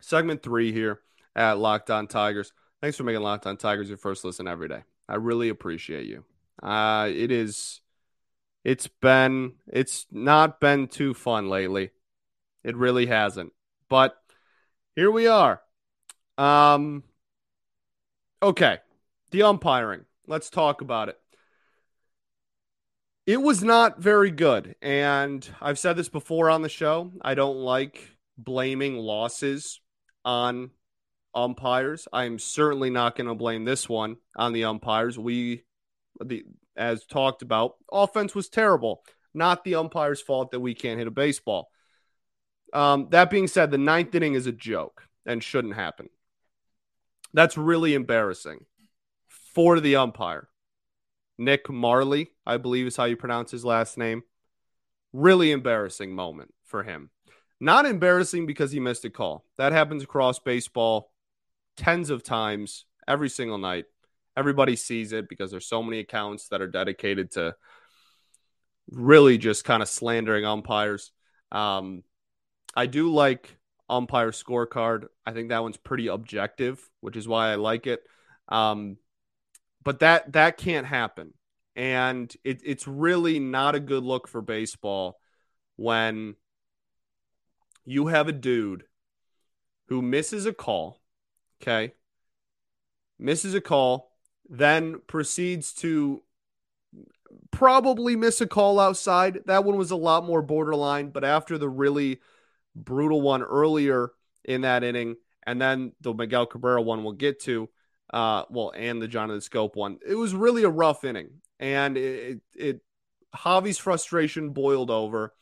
Segment 0.00 0.42
three 0.42 0.72
here 0.72 1.00
at 1.36 1.58
Locked 1.58 1.90
On 1.90 2.06
Tigers. 2.06 2.52
Thanks 2.80 2.96
for 2.96 3.02
making 3.02 3.20
Locked 3.20 3.46
On 3.46 3.56
Tigers 3.56 3.88
your 3.88 3.98
first 3.98 4.24
listen 4.24 4.48
every 4.48 4.68
day. 4.68 4.84
I 5.08 5.16
really 5.16 5.48
appreciate 5.48 6.06
you. 6.06 6.24
Uh, 6.62 7.10
it 7.12 7.30
is, 7.30 7.80
it's 8.64 8.88
been, 8.88 9.54
it's 9.66 10.06
not 10.10 10.60
been 10.60 10.86
too 10.86 11.12
fun 11.12 11.50
lately. 11.50 11.90
It 12.64 12.76
really 12.76 13.06
hasn't. 13.06 13.52
But 13.88 14.16
here 14.94 15.10
we 15.10 15.26
are. 15.26 15.60
Um, 16.38 17.02
Okay. 18.42 18.78
The 19.30 19.42
umpiring. 19.42 20.04
Let's 20.26 20.50
talk 20.50 20.80
about 20.80 21.08
it. 21.08 21.18
It 23.26 23.42
was 23.42 23.62
not 23.62 24.00
very 24.00 24.30
good. 24.30 24.74
And 24.80 25.46
I've 25.60 25.78
said 25.78 25.96
this 25.96 26.08
before 26.08 26.48
on 26.48 26.62
the 26.62 26.68
show. 26.68 27.12
I 27.20 27.34
don't 27.34 27.58
like 27.58 28.16
blaming 28.38 28.96
losses 28.96 29.80
on 30.24 30.70
umpires. 31.34 32.08
I 32.12 32.24
am 32.24 32.38
certainly 32.38 32.90
not 32.90 33.16
going 33.16 33.26
to 33.26 33.34
blame 33.34 33.64
this 33.64 33.88
one 33.88 34.16
on 34.36 34.52
the 34.52 34.64
umpires. 34.64 35.18
We, 35.18 35.64
the 36.20 36.44
as 36.76 37.04
talked 37.04 37.42
about, 37.42 37.74
offense 37.92 38.34
was 38.34 38.48
terrible. 38.48 39.02
Not 39.34 39.64
the 39.64 39.74
umpire's 39.74 40.22
fault 40.22 40.52
that 40.52 40.60
we 40.60 40.74
can't 40.74 40.98
hit 40.98 41.08
a 41.08 41.12
baseball. 41.12 41.68
Um, 42.72 43.08
that 43.10 43.30
being 43.30 43.46
said, 43.46 43.70
the 43.70 43.78
ninth 43.78 44.14
inning 44.14 44.34
is 44.34 44.46
a 44.46 44.52
joke 44.52 45.02
and 45.26 45.42
shouldn't 45.42 45.74
happen. 45.74 46.08
That's 47.32 47.56
really 47.56 47.94
embarrassing 47.94 48.64
for 49.54 49.80
the 49.80 49.96
umpire. 49.96 50.48
Nick 51.38 51.66
Mahrley, 51.66 52.28
I 52.44 52.56
believe 52.56 52.86
is 52.86 52.96
how 52.96 53.04
you 53.04 53.16
pronounce 53.16 53.50
his 53.50 53.64
last 53.64 53.96
name. 53.96 54.22
Really 55.12 55.52
embarrassing 55.52 56.14
moment 56.14 56.52
for 56.64 56.82
him. 56.82 57.10
Not 57.60 57.86
embarrassing 57.86 58.46
because 58.46 58.72
he 58.72 58.80
missed 58.80 59.04
a 59.04 59.10
call. 59.10 59.44
That 59.56 59.72
happens 59.72 60.02
across 60.02 60.38
baseball 60.38 61.12
tens 61.76 62.10
of 62.10 62.22
times 62.22 62.84
every 63.06 63.28
single 63.28 63.58
night. 63.58 63.86
Everybody 64.36 64.76
sees 64.76 65.12
it 65.12 65.28
because 65.28 65.50
there's 65.50 65.66
so 65.66 65.82
many 65.82 65.98
accounts 65.98 66.48
that 66.48 66.60
are 66.60 66.68
dedicated 66.68 67.32
to 67.32 67.56
really 68.90 69.38
just 69.38 69.64
kind 69.64 69.82
of 69.82 69.88
slandering 69.88 70.44
umpires. 70.44 71.12
Um, 71.50 72.02
I 72.76 72.86
do 72.86 73.12
like 73.12 73.57
umpire 73.88 74.30
scorecard. 74.30 75.06
I 75.24 75.32
think 75.32 75.48
that 75.48 75.62
one's 75.62 75.76
pretty 75.76 76.08
objective, 76.08 76.80
which 77.00 77.16
is 77.16 77.28
why 77.28 77.50
I 77.50 77.54
like 77.56 77.86
it. 77.86 78.02
Um, 78.48 78.96
but 79.84 80.00
that 80.00 80.32
that 80.32 80.58
can't 80.58 80.86
happen, 80.86 81.34
and 81.76 82.34
it, 82.44 82.60
it's 82.64 82.88
really 82.88 83.38
not 83.38 83.74
a 83.74 83.80
good 83.80 84.02
look 84.02 84.28
for 84.28 84.42
baseball 84.42 85.18
when 85.76 86.34
you 87.84 88.08
have 88.08 88.28
a 88.28 88.32
dude 88.32 88.84
who 89.86 90.02
misses 90.02 90.44
a 90.44 90.52
call, 90.52 91.00
okay, 91.62 91.94
misses 93.18 93.54
a 93.54 93.60
call, 93.60 94.10
then 94.48 95.00
proceeds 95.06 95.72
to 95.72 96.22
probably 97.50 98.16
miss 98.16 98.40
a 98.40 98.46
call 98.46 98.80
outside. 98.80 99.40
That 99.46 99.64
one 99.64 99.76
was 99.76 99.90
a 99.90 99.96
lot 99.96 100.24
more 100.24 100.42
borderline, 100.42 101.10
but 101.10 101.24
after 101.24 101.58
the 101.58 101.68
really 101.68 102.20
brutal 102.74 103.20
one 103.20 103.42
earlier 103.42 104.10
in 104.44 104.62
that 104.62 104.84
inning, 104.84 105.16
and 105.46 105.60
then 105.60 105.92
the 106.00 106.14
Miguel 106.14 106.46
Cabrera 106.46 106.82
one 106.82 107.04
we'll 107.04 107.12
get 107.12 107.40
to. 107.42 107.68
Uh, 108.10 108.44
well, 108.48 108.72
and 108.74 109.02
the 109.02 109.08
Jonathan 109.08 109.40
Schoop 109.40 109.76
one. 109.76 109.98
It 110.06 110.14
was 110.14 110.34
really 110.34 110.64
a 110.64 110.70
rough 110.70 111.04
inning, 111.04 111.28
and 111.60 111.96
it, 111.96 112.00
it, 112.00 112.40
it 112.54 112.80
Javy's 113.36 113.78
frustration 113.78 114.50
boiled 114.50 114.90
over. 114.90 115.34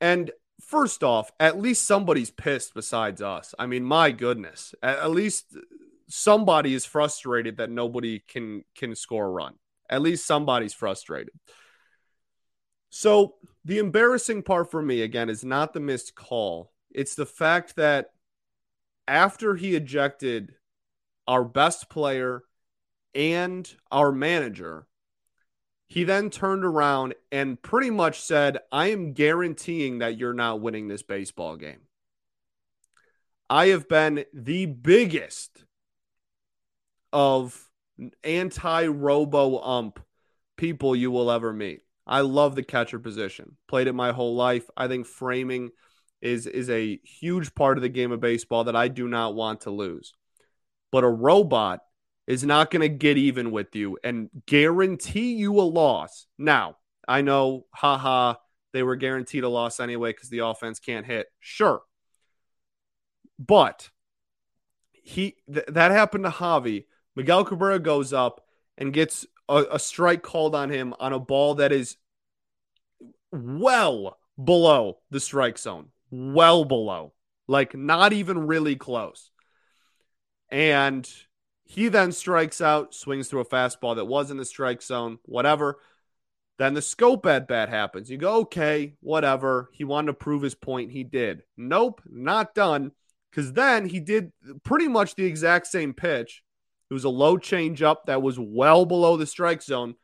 And 0.00 0.30
first 0.60 1.02
off, 1.02 1.30
at 1.40 1.58
least 1.58 1.84
somebody's 1.84 2.30
pissed 2.30 2.74
besides 2.74 3.22
us. 3.22 3.54
I 3.58 3.66
mean, 3.66 3.82
my 3.84 4.10
goodness, 4.10 4.74
at, 4.82 4.98
at 4.98 5.10
least 5.10 5.56
somebody 6.08 6.74
is 6.74 6.84
frustrated 6.84 7.56
that 7.56 7.70
nobody 7.70 8.20
can 8.20 8.62
can 8.76 8.94
score 8.94 9.26
a 9.26 9.30
run. 9.30 9.54
At 9.88 10.02
least 10.02 10.26
somebody's 10.26 10.74
frustrated. 10.74 11.34
So 12.90 13.34
the 13.66 13.78
embarrassing 13.78 14.44
part 14.44 14.70
for 14.70 14.80
me, 14.80 15.02
again, 15.02 15.28
is 15.28 15.44
not 15.44 15.72
the 15.72 15.80
missed 15.80 16.14
call. 16.14 16.72
It's 16.92 17.16
the 17.16 17.26
fact 17.26 17.74
that 17.74 18.12
after 19.08 19.56
he 19.56 19.74
ejected 19.74 20.54
our 21.26 21.42
best 21.42 21.90
player 21.90 22.44
and 23.12 23.68
our 23.90 24.12
manager, 24.12 24.86
he 25.88 26.04
then 26.04 26.30
turned 26.30 26.64
around 26.64 27.14
and 27.32 27.60
pretty 27.60 27.90
much 27.90 28.20
said, 28.20 28.58
I 28.70 28.92
am 28.92 29.14
guaranteeing 29.14 29.98
that 29.98 30.16
you're 30.16 30.32
not 30.32 30.60
winning 30.60 30.86
this 30.86 31.02
baseball 31.02 31.56
game. 31.56 31.80
I 33.50 33.66
have 33.68 33.88
been 33.88 34.26
the 34.32 34.66
biggest 34.66 35.64
of 37.12 37.68
anti 38.22 38.86
robo 38.86 39.58
ump 39.60 39.98
people 40.56 40.94
you 40.94 41.10
will 41.10 41.32
ever 41.32 41.52
meet. 41.52 41.82
I 42.06 42.20
love 42.20 42.54
the 42.54 42.62
catcher 42.62 42.98
position. 42.98 43.56
Played 43.68 43.88
it 43.88 43.92
my 43.94 44.12
whole 44.12 44.34
life. 44.36 44.68
I 44.76 44.88
think 44.88 45.06
framing 45.06 45.70
is 46.22 46.46
is 46.46 46.70
a 46.70 46.98
huge 47.04 47.54
part 47.54 47.78
of 47.78 47.82
the 47.82 47.88
game 47.88 48.12
of 48.12 48.20
baseball 48.20 48.64
that 48.64 48.76
I 48.76 48.88
do 48.88 49.08
not 49.08 49.34
want 49.34 49.62
to 49.62 49.70
lose. 49.70 50.12
But 50.92 51.04
a 51.04 51.08
robot 51.08 51.80
is 52.26 52.44
not 52.44 52.70
going 52.70 52.82
to 52.82 52.88
get 52.88 53.16
even 53.16 53.50
with 53.50 53.74
you 53.74 53.98
and 54.02 54.30
guarantee 54.46 55.34
you 55.34 55.60
a 55.60 55.62
loss. 55.62 56.26
Now, 56.38 56.76
I 57.06 57.22
know, 57.22 57.66
haha, 57.72 58.34
they 58.72 58.82
were 58.82 58.96
guaranteed 58.96 59.44
a 59.44 59.48
loss 59.48 59.78
anyway 59.78 60.10
because 60.12 60.28
the 60.28 60.40
offense 60.40 60.80
can't 60.80 61.06
hit. 61.06 61.26
Sure. 61.40 61.82
But 63.38 63.90
he 64.92 65.36
th- 65.52 65.66
that 65.68 65.92
happened 65.92 66.24
to 66.24 66.30
Javy. 66.30 66.86
Miguel 67.14 67.44
Cabrera 67.44 67.78
goes 67.78 68.12
up 68.12 68.42
and 68.76 68.92
gets 68.92 69.26
a, 69.48 69.64
a 69.72 69.78
strike 69.78 70.22
called 70.22 70.54
on 70.54 70.70
him 70.70 70.94
on 70.98 71.12
a 71.12 71.20
ball 71.20 71.56
that 71.56 71.72
is 71.72 71.96
well 73.32 74.18
below 74.42 74.98
the 75.10 75.20
strike 75.20 75.58
zone. 75.58 75.88
Well 76.10 76.64
below. 76.64 77.12
Like 77.48 77.74
not 77.74 78.12
even 78.12 78.46
really 78.46 78.76
close. 78.76 79.30
And 80.50 81.08
he 81.64 81.88
then 81.88 82.12
strikes 82.12 82.60
out, 82.60 82.94
swings 82.94 83.28
through 83.28 83.40
a 83.40 83.46
fastball 83.46 83.96
that 83.96 84.04
was 84.04 84.30
in 84.30 84.36
the 84.36 84.44
strike 84.44 84.82
zone, 84.82 85.18
whatever. 85.24 85.78
Then 86.58 86.74
the 86.74 86.80
Schoop 86.80 87.26
at 87.26 87.48
bat 87.48 87.68
happens. 87.68 88.10
You 88.10 88.16
go, 88.16 88.40
okay, 88.42 88.94
whatever. 89.00 89.68
He 89.72 89.84
wanted 89.84 90.06
to 90.06 90.12
prove 90.14 90.42
his 90.42 90.54
point. 90.54 90.92
He 90.92 91.04
did. 91.04 91.42
Nope, 91.56 92.00
not 92.06 92.54
done. 92.54 92.92
Because 93.30 93.52
then 93.52 93.84
he 93.86 94.00
did 94.00 94.32
pretty 94.64 94.88
much 94.88 95.14
the 95.14 95.26
exact 95.26 95.66
same 95.66 95.92
pitch. 95.92 96.42
It 96.90 96.94
was 96.94 97.04
a 97.04 97.08
low 97.08 97.36
changeup 97.36 98.06
that 98.06 98.22
was 98.22 98.38
well 98.38 98.86
below 98.86 99.16
the 99.16 99.26
strike 99.26 99.62
zone. 99.62 99.94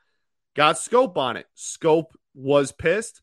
Got 0.55 0.77
Schoop 0.77 1.17
on 1.17 1.37
it. 1.37 1.47
Schoop 1.57 2.07
was 2.35 2.73
pissed. 2.73 3.23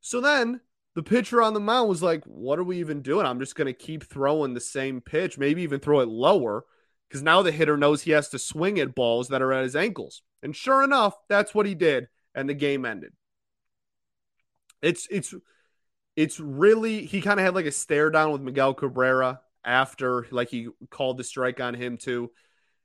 So 0.00 0.20
then 0.20 0.60
the 0.94 1.02
pitcher 1.02 1.42
on 1.42 1.54
the 1.54 1.60
mound 1.60 1.88
was 1.88 2.02
like, 2.02 2.24
What 2.24 2.58
are 2.58 2.64
we 2.64 2.78
even 2.78 3.02
doing? 3.02 3.26
I'm 3.26 3.40
just 3.40 3.54
going 3.54 3.66
to 3.66 3.72
keep 3.72 4.04
throwing 4.04 4.54
the 4.54 4.60
same 4.60 5.00
pitch, 5.00 5.38
maybe 5.38 5.62
even 5.62 5.80
throw 5.80 6.00
it 6.00 6.08
lower 6.08 6.64
because 7.08 7.22
now 7.22 7.42
the 7.42 7.52
hitter 7.52 7.76
knows 7.76 8.02
he 8.02 8.10
has 8.10 8.28
to 8.30 8.38
swing 8.38 8.78
at 8.78 8.94
balls 8.94 9.28
that 9.28 9.42
are 9.42 9.52
at 9.52 9.64
his 9.64 9.76
ankles. 9.76 10.22
And 10.42 10.54
sure 10.54 10.84
enough, 10.84 11.14
that's 11.28 11.54
what 11.54 11.66
he 11.66 11.74
did, 11.74 12.08
and 12.34 12.48
the 12.48 12.54
game 12.54 12.84
ended. 12.84 13.12
It's 14.82 15.08
it's 15.10 15.34
it's 16.16 16.38
really 16.38 17.06
he 17.06 17.20
kind 17.20 17.40
of 17.40 17.46
had 17.46 17.54
like 17.54 17.66
a 17.66 17.72
stare 17.72 18.10
down 18.10 18.30
with 18.32 18.42
Miguel 18.42 18.74
Cabrera 18.74 19.40
after 19.64 20.26
like 20.30 20.48
he 20.48 20.68
called 20.90 21.16
the 21.16 21.24
strike 21.24 21.60
on 21.60 21.74
him 21.74 21.96
too. 21.96 22.30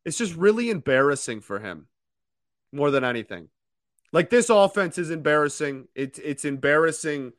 It's 0.05 0.17
just 0.17 0.35
really 0.35 0.69
embarrassing 0.69 1.41
for 1.41 1.59
him 1.59 1.87
more 2.71 2.91
than 2.91 3.03
anything. 3.03 3.49
Like 4.11 4.29
this 4.29 4.49
offense 4.49 4.97
is 4.97 5.09
embarrassing. 5.09 5.87
It's 5.95 6.19
it's 6.19 6.45
embarrassing 6.45 7.33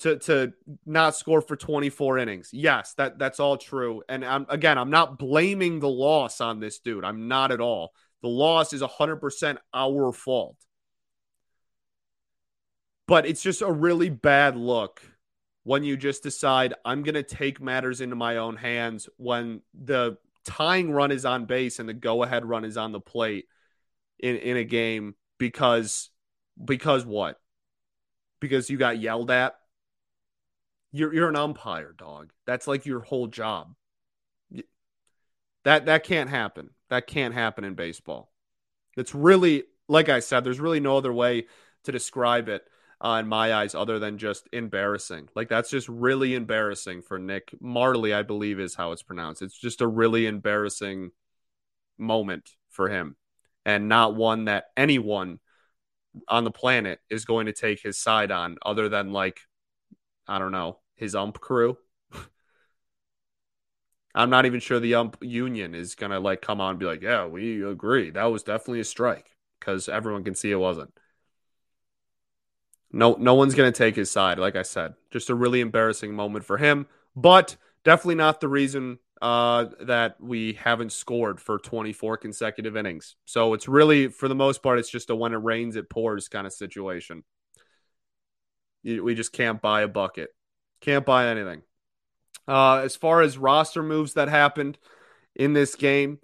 to 0.00 0.18
to 0.20 0.52
not 0.86 1.16
score 1.16 1.40
for 1.40 1.56
24 1.56 2.18
innings. 2.18 2.50
Yes, 2.52 2.94
that 2.94 3.18
that's 3.18 3.40
all 3.40 3.56
true. 3.56 4.02
And 4.08 4.24
I'm 4.24 4.46
again, 4.48 4.78
I'm 4.78 4.90
not 4.90 5.18
blaming 5.18 5.80
the 5.80 5.88
loss 5.88 6.40
on 6.40 6.60
this 6.60 6.78
dude. 6.78 7.04
I'm 7.04 7.28
not 7.28 7.52
at 7.52 7.60
all. 7.60 7.92
The 8.22 8.28
loss 8.28 8.72
is 8.72 8.80
100% 8.80 9.58
our 9.74 10.12
fault. 10.12 10.56
But 13.06 13.26
it's 13.26 13.42
just 13.42 13.60
a 13.60 13.70
really 13.70 14.08
bad 14.08 14.56
look 14.56 15.02
when 15.62 15.84
you 15.84 15.96
just 15.98 16.22
decide 16.22 16.72
I'm 16.86 17.02
going 17.02 17.16
to 17.16 17.22
take 17.22 17.60
matters 17.60 18.00
into 18.00 18.16
my 18.16 18.38
own 18.38 18.56
hands 18.56 19.10
when 19.18 19.60
the 19.74 20.16
tying 20.44 20.92
run 20.92 21.10
is 21.10 21.24
on 21.24 21.46
base 21.46 21.78
and 21.78 21.88
the 21.88 21.94
go 21.94 22.22
ahead 22.22 22.44
run 22.44 22.64
is 22.64 22.76
on 22.76 22.92
the 22.92 23.00
plate 23.00 23.46
in 24.18 24.36
in 24.36 24.56
a 24.56 24.64
game 24.64 25.14
because 25.38 26.10
because 26.62 27.04
what? 27.04 27.40
Because 28.40 28.70
you 28.70 28.76
got 28.76 28.98
yelled 28.98 29.30
at 29.30 29.54
you're 30.94 31.12
you're 31.12 31.28
an 31.28 31.36
umpire, 31.36 31.92
dog. 31.92 32.32
That's 32.46 32.68
like 32.68 32.86
your 32.86 33.00
whole 33.00 33.26
job. 33.26 33.74
That 35.64 35.86
that 35.86 36.04
can't 36.04 36.30
happen. 36.30 36.70
That 36.88 37.08
can't 37.08 37.34
happen 37.34 37.64
in 37.64 37.74
baseball. 37.74 38.32
It's 38.96 39.12
really 39.12 39.64
like 39.88 40.08
I 40.08 40.20
said. 40.20 40.44
There's 40.44 40.60
really 40.60 40.78
no 40.78 40.96
other 40.96 41.12
way 41.12 41.46
to 41.82 41.92
describe 41.92 42.48
it 42.48 42.64
uh, 43.04 43.18
in 43.20 43.28
my 43.28 43.52
eyes 43.52 43.74
other 43.74 43.98
than 43.98 44.16
just 44.16 44.48
embarrassing. 44.52 45.28
Like 45.36 45.50
that's 45.50 45.68
just 45.70 45.88
really 45.88 46.34
embarrassing 46.34 47.02
for 47.02 47.18
Nick 47.18 47.50
Mahrley. 47.62 48.14
I 48.14 48.22
believe 48.22 48.58
is 48.58 48.74
how 48.74 48.92
it's 48.92 49.02
pronounced. 49.02 49.42
It's 49.42 49.58
just 49.58 49.82
a 49.82 49.86
really 49.86 50.26
embarrassing 50.26 51.10
moment 51.98 52.50
for 52.70 52.88
him, 52.88 53.16
and 53.66 53.88
not 53.88 54.16
one 54.16 54.46
that 54.46 54.66
anyone 54.76 55.38
on 56.28 56.44
the 56.44 56.50
planet 56.50 57.00
is 57.10 57.26
going 57.26 57.46
to 57.46 57.52
take 57.52 57.82
his 57.82 57.98
side 57.98 58.30
on, 58.30 58.56
other 58.64 58.88
than 58.88 59.12
like 59.12 59.40
I 60.26 60.38
don't 60.38 60.52
know 60.52 60.78
his 60.96 61.14
ump 61.14 61.40
crew. 61.40 61.76
I'm 64.14 64.30
not 64.30 64.46
even 64.46 64.60
sure 64.60 64.80
the 64.80 64.94
ump 64.94 65.18
union 65.20 65.74
is 65.74 65.94
gonna 65.94 66.20
like 66.20 66.40
come 66.40 66.60
on 66.60 66.70
and 66.70 66.78
be 66.78 66.86
like, 66.86 67.02
yeah, 67.02 67.26
we 67.26 67.62
agree. 67.62 68.10
That 68.10 68.24
was 68.24 68.42
definitely 68.42 68.80
a 68.80 68.84
strike 68.84 69.36
because 69.60 69.90
everyone 69.90 70.24
can 70.24 70.34
see 70.34 70.50
it 70.50 70.56
wasn't. 70.56 70.94
No, 72.94 73.16
no 73.18 73.34
one's 73.34 73.56
gonna 73.56 73.72
take 73.72 73.96
his 73.96 74.10
side. 74.10 74.38
Like 74.38 74.54
I 74.54 74.62
said, 74.62 74.94
just 75.10 75.28
a 75.28 75.34
really 75.34 75.60
embarrassing 75.60 76.14
moment 76.14 76.44
for 76.44 76.58
him, 76.58 76.86
but 77.16 77.56
definitely 77.82 78.14
not 78.14 78.40
the 78.40 78.48
reason 78.48 79.00
uh, 79.20 79.66
that 79.80 80.20
we 80.20 80.52
haven't 80.52 80.92
scored 80.92 81.40
for 81.40 81.58
24 81.58 82.18
consecutive 82.18 82.76
innings. 82.76 83.16
So 83.24 83.52
it's 83.54 83.66
really, 83.66 84.08
for 84.08 84.28
the 84.28 84.34
most 84.36 84.62
part, 84.62 84.78
it's 84.78 84.90
just 84.90 85.10
a 85.10 85.16
when 85.16 85.32
it 85.32 85.38
rains, 85.38 85.74
it 85.74 85.90
pours 85.90 86.28
kind 86.28 86.46
of 86.46 86.52
situation. 86.52 87.24
We 88.84 89.14
just 89.14 89.32
can't 89.32 89.60
buy 89.60 89.82
a 89.82 89.88
bucket. 89.88 90.30
Can't 90.80 91.06
buy 91.06 91.28
anything. 91.28 91.62
Uh, 92.46 92.76
as 92.84 92.94
far 92.94 93.22
as 93.22 93.38
roster 93.38 93.82
moves 93.82 94.14
that 94.14 94.28
happened 94.28 94.78
in 95.34 95.52
this 95.52 95.74
game, 95.74 96.20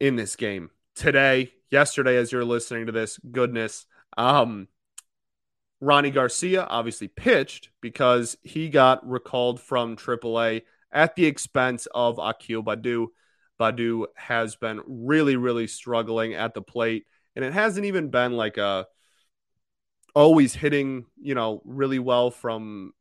in 0.00 0.16
this 0.16 0.36
game 0.36 0.70
today, 0.94 1.52
yesterday, 1.70 2.16
as 2.16 2.32
you're 2.32 2.44
listening 2.44 2.86
to 2.86 2.92
this, 2.92 3.18
goodness, 3.18 3.86
um, 4.16 4.68
Rony 5.82 6.12
Garcia 6.12 6.64
obviously 6.64 7.08
pitched 7.08 7.70
because 7.80 8.36
he 8.42 8.68
got 8.68 9.08
recalled 9.08 9.60
from 9.60 9.96
AAA 9.96 10.62
at 10.92 11.14
the 11.14 11.26
expense 11.26 11.86
of 11.94 12.18
Akil 12.18 12.62
Baddoo. 12.62 13.08
Baddoo 13.60 14.06
has 14.16 14.56
been 14.56 14.80
really, 14.86 15.36
really 15.36 15.66
struggling 15.66 16.34
at 16.34 16.54
the 16.54 16.62
plate, 16.62 17.06
and 17.36 17.44
it 17.44 17.52
hasn't 17.52 17.86
even 17.86 18.10
been 18.10 18.32
like 18.32 18.56
a 18.56 18.86
always 20.14 20.54
hitting, 20.54 21.06
you 21.20 21.34
know, 21.34 21.60
really 21.64 21.98
well 21.98 22.30
from 22.30 22.92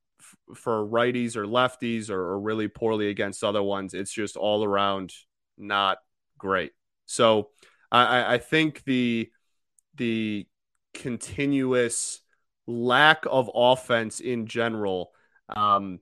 for 0.55 0.85
righties 0.85 1.35
or 1.35 1.45
lefties 1.45 2.09
or, 2.09 2.19
or 2.19 2.39
really 2.39 2.67
poorly 2.67 3.09
against 3.09 3.43
other 3.43 3.61
ones. 3.61 3.93
It's 3.93 4.11
just 4.11 4.35
all 4.35 4.63
around 4.63 5.13
not 5.57 5.99
great. 6.37 6.71
So 7.05 7.49
I, 7.91 8.35
I 8.35 8.37
think 8.39 8.83
the 8.83 9.29
the 9.95 10.47
continuous 10.93 12.22
lack 12.67 13.23
of 13.29 13.49
offense 13.53 14.19
in 14.19 14.47
general 14.47 15.11
um, 15.49 15.99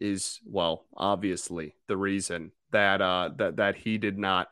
is 0.00 0.40
well 0.44 0.84
obviously 0.96 1.74
the 1.88 1.96
reason 1.96 2.52
that 2.70 3.00
uh, 3.00 3.30
that 3.36 3.56
that 3.56 3.76
he 3.76 3.98
did 3.98 4.18
not 4.18 4.48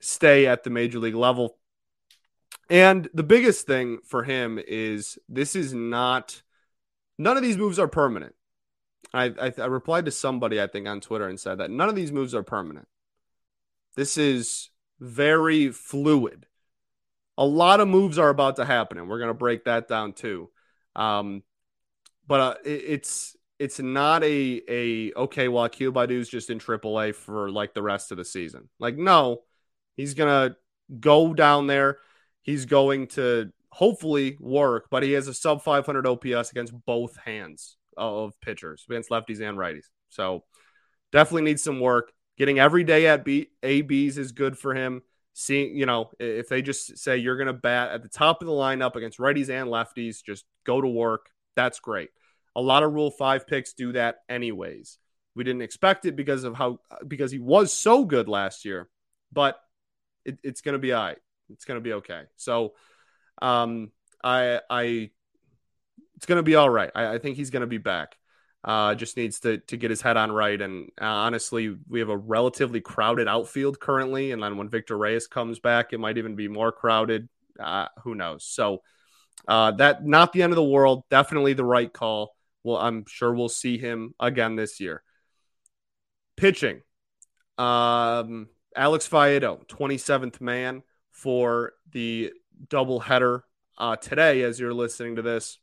stay 0.00 0.46
at 0.46 0.64
the 0.64 0.70
major 0.70 0.98
league 0.98 1.14
level. 1.14 1.56
And 2.70 3.08
the 3.12 3.22
biggest 3.22 3.66
thing 3.66 3.98
for 4.04 4.22
him 4.22 4.58
is 4.66 5.18
this 5.28 5.54
is 5.54 5.74
not 5.74 6.42
none 7.18 7.36
of 7.36 7.42
these 7.42 7.58
moves 7.58 7.78
are 7.78 7.88
permanent. 7.88 8.34
I, 9.12 9.32
I, 9.40 9.52
I 9.58 9.66
replied 9.66 10.06
to 10.06 10.10
somebody 10.10 10.60
I 10.60 10.66
think 10.66 10.88
on 10.88 11.00
Twitter 11.00 11.28
and 11.28 11.38
said 11.38 11.58
that 11.58 11.70
none 11.70 11.88
of 11.88 11.94
these 11.94 12.12
moves 12.12 12.34
are 12.34 12.42
permanent. 12.42 12.88
This 13.96 14.16
is 14.16 14.70
very 14.98 15.70
fluid. 15.70 16.46
A 17.36 17.44
lot 17.44 17.80
of 17.80 17.88
moves 17.88 18.18
are 18.18 18.28
about 18.28 18.56
to 18.56 18.64
happen, 18.64 18.98
and 18.98 19.08
we're 19.08 19.18
going 19.18 19.28
to 19.28 19.34
break 19.34 19.64
that 19.64 19.88
down 19.88 20.12
too. 20.12 20.50
Um, 20.96 21.42
but 22.26 22.40
uh, 22.40 22.54
it, 22.64 22.82
it's 22.86 23.36
it's 23.58 23.78
not 23.78 24.24
a 24.24 24.62
a 24.68 25.12
okay. 25.14 25.48
Well, 25.48 25.64
Akil 25.64 25.92
Baddoo's 25.92 26.28
just 26.28 26.50
in 26.50 26.58
AAA 26.58 27.12
for 27.12 27.50
like 27.50 27.74
the 27.74 27.82
rest 27.82 28.10
of 28.10 28.18
the 28.18 28.24
season. 28.24 28.68
Like, 28.78 28.96
no, 28.96 29.42
he's 29.96 30.14
gonna 30.14 30.56
go 31.00 31.34
down 31.34 31.66
there. 31.66 31.98
He's 32.42 32.66
going 32.66 33.08
to 33.08 33.52
hopefully 33.70 34.36
work, 34.40 34.86
but 34.90 35.02
he 35.02 35.12
has 35.12 35.28
a 35.28 35.34
sub 35.34 35.62
500 35.62 36.06
OPS 36.06 36.50
against 36.50 36.72
both 36.84 37.16
hands 37.24 37.76
of 37.96 38.38
pitchers 38.40 38.84
against 38.88 39.10
lefties 39.10 39.40
and 39.40 39.56
righties. 39.56 39.86
So 40.08 40.44
definitely 41.12 41.42
needs 41.42 41.62
some 41.62 41.80
work. 41.80 42.12
Getting 42.36 42.58
every 42.58 42.84
day 42.84 43.06
at 43.06 43.24
B- 43.24 43.50
ABs 43.62 44.18
is 44.18 44.32
good 44.32 44.58
for 44.58 44.74
him. 44.74 45.02
Seeing, 45.34 45.76
you 45.76 45.84
know, 45.86 46.10
if 46.20 46.48
they 46.48 46.62
just 46.62 46.96
say 46.98 47.16
you're 47.18 47.36
going 47.36 47.48
to 47.48 47.52
bat 47.52 47.90
at 47.90 48.02
the 48.02 48.08
top 48.08 48.40
of 48.40 48.46
the 48.46 48.54
lineup 48.54 48.96
against 48.96 49.18
righties 49.18 49.50
and 49.50 49.68
lefties, 49.68 50.22
just 50.24 50.44
go 50.64 50.80
to 50.80 50.88
work. 50.88 51.26
That's 51.56 51.80
great. 51.80 52.10
A 52.56 52.62
lot 52.62 52.84
of 52.84 52.92
Rule 52.92 53.10
5 53.10 53.46
picks 53.46 53.72
do 53.72 53.92
that 53.92 54.18
anyways. 54.28 54.98
We 55.34 55.42
didn't 55.44 55.62
expect 55.62 56.06
it 56.06 56.14
because 56.16 56.44
of 56.44 56.54
how, 56.54 56.78
because 57.06 57.32
he 57.32 57.40
was 57.40 57.72
so 57.72 58.04
good 58.04 58.28
last 58.28 58.64
year, 58.64 58.88
but 59.32 59.58
it, 60.24 60.38
it's 60.44 60.60
going 60.60 60.74
to 60.74 60.78
be 60.78 60.92
all 60.92 61.04
right. 61.04 61.18
It's 61.50 61.64
going 61.64 61.78
to 61.78 61.82
be 61.84 61.94
okay. 61.94 62.22
So, 62.36 62.74
Um, 63.42 63.92
I 64.22 64.60
I 64.70 65.10
it's 66.16 66.26
going 66.26 66.38
to 66.38 66.42
be 66.42 66.54
all 66.54 66.70
right. 66.70 66.90
I, 66.94 67.14
I 67.14 67.18
think 67.18 67.36
he's 67.36 67.50
going 67.50 67.62
to 67.62 67.66
be 67.66 67.78
back. 67.78 68.16
Uh, 68.64 68.94
just 68.94 69.18
needs 69.18 69.40
to 69.40 69.58
to 69.58 69.76
get 69.76 69.90
his 69.90 70.00
head 70.00 70.16
on 70.16 70.32
right. 70.32 70.60
And 70.60 70.90
uh, 70.98 71.04
honestly, 71.04 71.76
we 71.86 72.00
have 72.00 72.08
a 72.08 72.16
relatively 72.16 72.80
crowded 72.80 73.28
outfield 73.28 73.78
currently. 73.78 74.32
And 74.32 74.42
then 74.42 74.56
when 74.56 74.70
Victor 74.70 74.96
Reyes 74.96 75.26
comes 75.26 75.58
back, 75.58 75.92
it 75.92 76.00
might 76.00 76.16
even 76.16 76.34
be 76.34 76.48
more 76.48 76.72
crowded. 76.72 77.28
Uh, 77.60 77.88
who 78.02 78.14
knows? 78.14 78.44
So 78.44 78.80
uh, 79.46 79.72
that 79.72 80.04
not 80.04 80.32
the 80.32 80.42
end 80.42 80.52
of 80.52 80.56
the 80.56 80.64
world. 80.64 81.04
Definitely 81.10 81.52
the 81.52 81.64
right 81.64 81.92
call. 81.92 82.34
Well, 82.62 82.78
I'm 82.78 83.04
sure 83.06 83.34
we'll 83.34 83.50
see 83.50 83.76
him 83.76 84.14
again 84.18 84.56
this 84.56 84.80
year. 84.80 85.02
Pitching, 86.36 86.80
um, 87.58 88.48
Alex 88.74 89.06
Faedo, 89.06 89.66
27th 89.68 90.40
man 90.40 90.82
for 91.12 91.74
the 91.92 92.32
doubleheader 92.66 93.42
uh, 93.76 93.96
today. 93.96 94.42
As 94.42 94.58
you're 94.58 94.74
listening 94.74 95.16
to 95.16 95.22
this, 95.22 95.58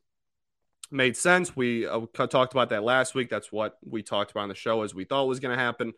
made 0.91 1.15
sense. 1.17 1.55
We 1.55 1.87
uh, 1.87 2.01
talked 2.13 2.53
about 2.53 2.69
that 2.69 2.83
last 2.83 3.15
week. 3.15 3.29
That's 3.29 3.51
what 3.51 3.77
we 3.83 4.03
talked 4.03 4.31
about 4.31 4.41
on 4.41 4.49
the 4.49 4.55
show 4.55 4.83
as 4.83 4.93
we 4.93 5.05
thought 5.05 5.27
was 5.27 5.39
going 5.39 5.55
to 5.55 5.61
happen. 5.61 5.93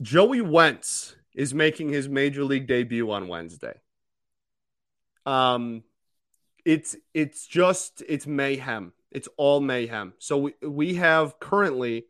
Joey 0.00 0.40
Wentz 0.40 1.16
is 1.34 1.54
making 1.54 1.88
his 1.88 2.08
major 2.08 2.44
league 2.44 2.66
debut 2.66 3.10
on 3.10 3.28
Wednesday. 3.28 3.74
Um, 5.26 5.82
it's 6.64 6.96
it's 7.14 7.46
just 7.46 8.02
it's 8.08 8.26
mayhem. 8.26 8.92
It's 9.10 9.28
all 9.36 9.60
mayhem. 9.60 10.14
So 10.18 10.38
we 10.38 10.54
we 10.62 10.94
have 10.94 11.38
currently 11.40 12.06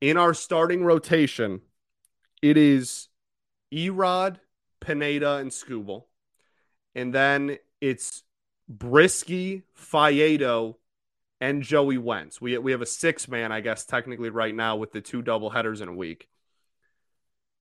in 0.00 0.16
our 0.16 0.34
starting 0.34 0.84
rotation, 0.84 1.62
it 2.42 2.56
is 2.56 3.08
Erod, 3.72 4.36
Pineda, 4.80 5.36
and 5.36 5.50
Skubal. 5.50 6.04
And 6.94 7.14
then 7.14 7.58
it's 7.80 8.22
Brieske, 8.72 9.62
Faedo, 9.78 10.76
and 11.40 11.62
Joey 11.62 11.98
Wentz. 11.98 12.40
We, 12.40 12.56
we 12.58 12.72
have 12.72 12.82
a 12.82 12.86
six 12.86 13.28
man, 13.28 13.52
I 13.52 13.60
guess, 13.60 13.84
technically 13.84 14.30
right 14.30 14.54
now 14.54 14.76
with 14.76 14.92
the 14.92 15.00
two 15.00 15.22
double 15.22 15.50
headers 15.50 15.80
in 15.80 15.88
a 15.88 15.94
week. 15.94 16.28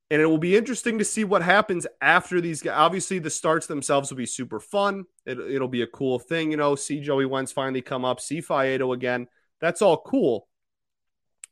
And 0.09 0.21
it 0.21 0.25
will 0.25 0.37
be 0.37 0.55
interesting 0.55 0.99
to 0.99 1.05
see 1.05 1.23
what 1.23 1.41
happens 1.41 1.87
after 1.99 2.39
these 2.39 2.61
guys. 2.61 2.75
Obviously, 2.77 3.19
the 3.19 3.29
starts 3.29 3.65
themselves 3.67 4.11
will 4.11 4.17
be 4.17 4.25
super 4.25 4.59
fun. 4.59 5.05
It, 5.25 5.39
it'll 5.39 5.67
be 5.67 5.81
a 5.81 5.87
cool 5.87 6.19
thing, 6.19 6.51
you 6.51 6.57
know, 6.57 6.75
see 6.75 6.99
Joey 6.99 7.25
Wentz 7.25 7.51
finally 7.51 7.81
come 7.81 8.05
up, 8.05 8.19
see 8.19 8.41
Faedo 8.41 8.93
again. 8.93 9.27
That's 9.59 9.81
all 9.81 9.97
cool. 9.97 10.47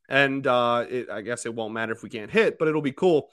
And 0.07 0.45
uh, 0.45 0.85
it, 0.89 1.09
I 1.09 1.21
guess 1.21 1.45
it 1.45 1.55
won't 1.55 1.73
matter 1.73 1.93
if 1.93 2.03
we 2.03 2.09
can't 2.09 2.29
hit, 2.29 2.59
but 2.59 2.67
it'll 2.67 2.81
be 2.81 2.91
cool. 2.91 3.29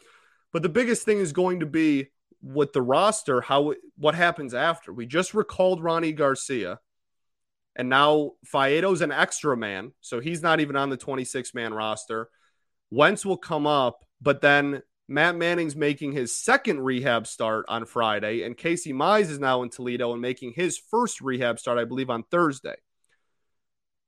But 0.52 0.62
the 0.62 0.68
biggest 0.68 1.04
thing 1.04 1.18
is 1.18 1.32
going 1.32 1.60
to 1.60 1.66
be 1.66 2.08
with 2.42 2.72
the 2.72 2.82
roster, 2.82 3.40
how 3.40 3.74
what 3.96 4.14
happens 4.14 4.54
after. 4.54 4.92
We 4.92 5.06
just 5.06 5.34
recalled 5.34 5.82
Rony 5.82 6.14
Garcia, 6.14 6.78
and 7.76 7.88
now 7.88 8.32
Faedo's 8.44 9.00
an 9.00 9.12
extra 9.12 9.56
man, 9.56 9.92
so 10.00 10.20
he's 10.20 10.42
not 10.42 10.60
even 10.60 10.76
on 10.76 10.90
the 10.90 10.96
26 10.96 11.54
man 11.54 11.74
roster. 11.74 12.28
Wentz 12.90 13.26
will 13.26 13.36
come 13.36 13.66
up, 13.66 14.04
but 14.20 14.40
then 14.40 14.82
Matt 15.08 15.36
Manning's 15.36 15.76
making 15.76 16.12
his 16.12 16.34
second 16.34 16.80
rehab 16.80 17.26
start 17.26 17.64
on 17.68 17.86
Friday, 17.86 18.42
and 18.42 18.56
Casey 18.56 18.92
Mize 18.92 19.30
is 19.30 19.38
now 19.38 19.62
in 19.62 19.70
Toledo 19.70 20.12
and 20.12 20.20
making 20.20 20.52
his 20.54 20.78
first 20.78 21.20
rehab 21.20 21.58
start, 21.58 21.78
I 21.78 21.84
believe, 21.84 22.10
on 22.10 22.24
Thursday. 22.24 22.76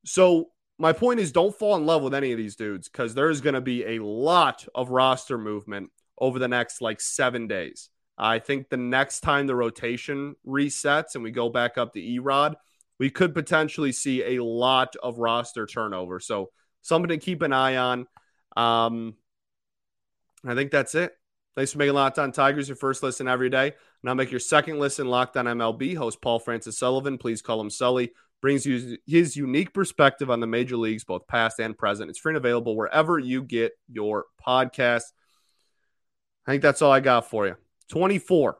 So 0.05 0.51
my 0.79 0.93
point 0.93 1.21
is, 1.21 1.33
don't 1.33 1.57
fall 1.57 1.77
in 1.77 1.87
love 1.87 2.03
with 2.03 2.14
any 2.14 2.33
of 2.33 2.38
these 2.38 2.57
dudes 2.57 2.88
because 2.88 3.14
there's 3.14 3.40
going 3.40 3.55
to 3.55 3.61
be 3.61 3.97
a 3.97 4.05
lot 4.05 4.66
of 4.75 4.90
roster 4.90 5.38
movement 5.38 5.90
over 6.19 6.38
the 6.38 6.49
next 6.49 6.81
like 6.81 7.01
seven 7.01 7.47
days. 7.47 7.90
I 8.23 8.39
think 8.39 8.69
the 8.69 8.77
next 8.77 9.21
time 9.21 9.47
the 9.47 9.57
rotation 9.57 10.37
resets 10.47 11.15
and 11.15 11.25
we 11.25 11.31
go 11.31 11.49
back 11.49 11.79
up 11.79 11.95
to 11.95 12.01
Erod, 12.01 12.55
we 12.99 13.09
could 13.09 13.33
potentially 13.33 13.93
see 13.93 14.37
a 14.37 14.45
lot 14.45 14.95
of 15.03 15.19
roster 15.19 15.67
turnover. 15.67 16.21
So 16.21 16.51
something 16.83 17.09
to 17.09 17.17
keep 17.17 17.41
an 17.41 17.55
eye 17.55 17.77
on. 17.77 18.07
Um, 18.59 19.15
I 20.47 20.55
think 20.55 20.71
that's 20.71 20.95
it. 20.95 21.13
Thanks 21.57 21.73
for 21.73 21.79
making 21.79 21.95
Locked 21.95 22.19
On 22.19 22.31
Tigers 22.31 22.69
your 22.69 22.77
first 22.77 23.03
listen 23.03 23.27
every 23.27 23.49
day. 23.49 23.73
Now 24.03 24.13
make 24.13 24.31
your 24.31 24.39
second 24.39 24.79
listen 24.79 25.09
Locked 25.09 25.39
On 25.39 25.47
MLB. 25.47 25.97
Host 25.97 26.21
Paul 26.21 26.39
Francis 26.39 26.79
Sullivan, 26.79 27.17
please 27.17 27.41
call 27.41 27.59
him 27.59 27.71
Sully, 27.71 28.13
brings 28.43 28.67
you 28.67 28.99
his 29.07 29.35
unique 29.35 29.73
perspective 29.73 30.31
on 30.31 30.41
the 30.41 30.47
major 30.47 30.77
leagues, 30.77 31.05
both 31.05 31.27
past 31.27 31.59
and 31.59 31.77
present. 31.77 32.11
It's 32.11 32.19
free 32.19 32.33
and 32.33 32.37
available 32.37 32.77
wherever 32.77 33.19
you 33.19 33.43
get 33.43 33.73
your 33.91 34.27
podcast. 34.47 35.05
I 36.47 36.53
think 36.53 36.63
that's 36.63 36.83
all 36.83 36.93
I 36.93 37.01
got 37.01 37.31
for 37.31 37.47
you. 37.47 37.57
24. 37.90 38.59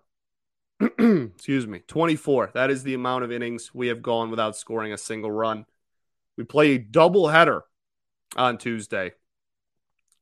Excuse 0.80 1.66
me. 1.66 1.80
24. 1.86 2.50
That 2.52 2.70
is 2.70 2.82
the 2.82 2.94
amount 2.94 3.24
of 3.24 3.32
innings 3.32 3.72
we 3.72 3.88
have 3.88 4.02
gone 4.02 4.30
without 4.30 4.56
scoring 4.56 4.92
a 4.92 4.98
single 4.98 5.30
run. 5.30 5.64
We 6.36 6.44
play 6.44 6.72
a 6.72 6.78
double 6.78 7.28
header 7.28 7.64
on 8.36 8.58
Tuesday. 8.58 9.12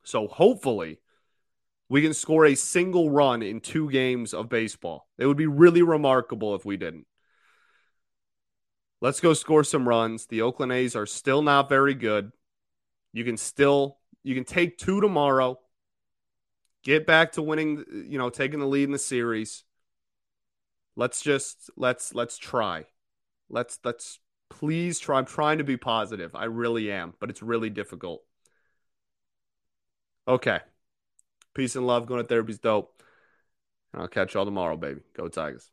So 0.03 0.27
hopefully 0.27 0.99
we 1.89 2.01
can 2.01 2.13
score 2.13 2.45
a 2.45 2.55
single 2.55 3.09
run 3.09 3.41
in 3.41 3.61
two 3.61 3.89
games 3.89 4.33
of 4.33 4.47
baseball. 4.47 5.07
It 5.17 5.25
would 5.25 5.37
be 5.37 5.47
really 5.47 5.81
remarkable 5.81 6.55
if 6.55 6.63
we 6.63 6.77
didn't. 6.77 7.07
Let's 9.01 9.19
go 9.19 9.33
score 9.33 9.63
some 9.63 9.87
runs. 9.87 10.27
The 10.27 10.41
Oakland 10.41 10.71
A's 10.71 10.95
are 10.95 11.05
still 11.05 11.41
not 11.41 11.69
very 11.69 11.95
good. 11.95 12.31
You 13.13 13.23
can 13.23 13.37
still 13.37 13.97
you 14.23 14.35
can 14.35 14.43
take 14.43 14.77
two 14.77 15.01
tomorrow 15.01 15.59
get 16.83 17.05
back 17.05 17.33
to 17.33 17.41
winning, 17.41 17.83
you 18.07 18.17
know, 18.17 18.29
taking 18.29 18.59
the 18.59 18.65
lead 18.67 18.83
in 18.83 18.91
the 18.91 18.99
series. 18.99 19.63
Let's 20.95 21.21
just 21.21 21.69
let's 21.77 22.13
let's 22.13 22.37
try. 22.37 22.85
Let's 23.49 23.79
let's 23.83 24.19
please 24.49 24.99
try. 24.99 25.17
I'm 25.17 25.25
trying 25.25 25.59
to 25.59 25.63
be 25.63 25.77
positive. 25.77 26.35
I 26.35 26.45
really 26.45 26.91
am, 26.91 27.13
but 27.19 27.29
it's 27.29 27.41
really 27.41 27.69
difficult. 27.69 28.23
Okay. 30.27 30.59
Peace 31.55 31.75
and 31.75 31.87
love. 31.87 32.05
Going 32.05 32.21
to 32.21 32.27
therapy's 32.27 32.59
dope. 32.59 33.01
I'll 33.93 34.07
catch 34.07 34.35
y'all 34.35 34.45
tomorrow, 34.45 34.77
baby. 34.77 35.01
Go 35.15 35.27
Tigers. 35.27 35.71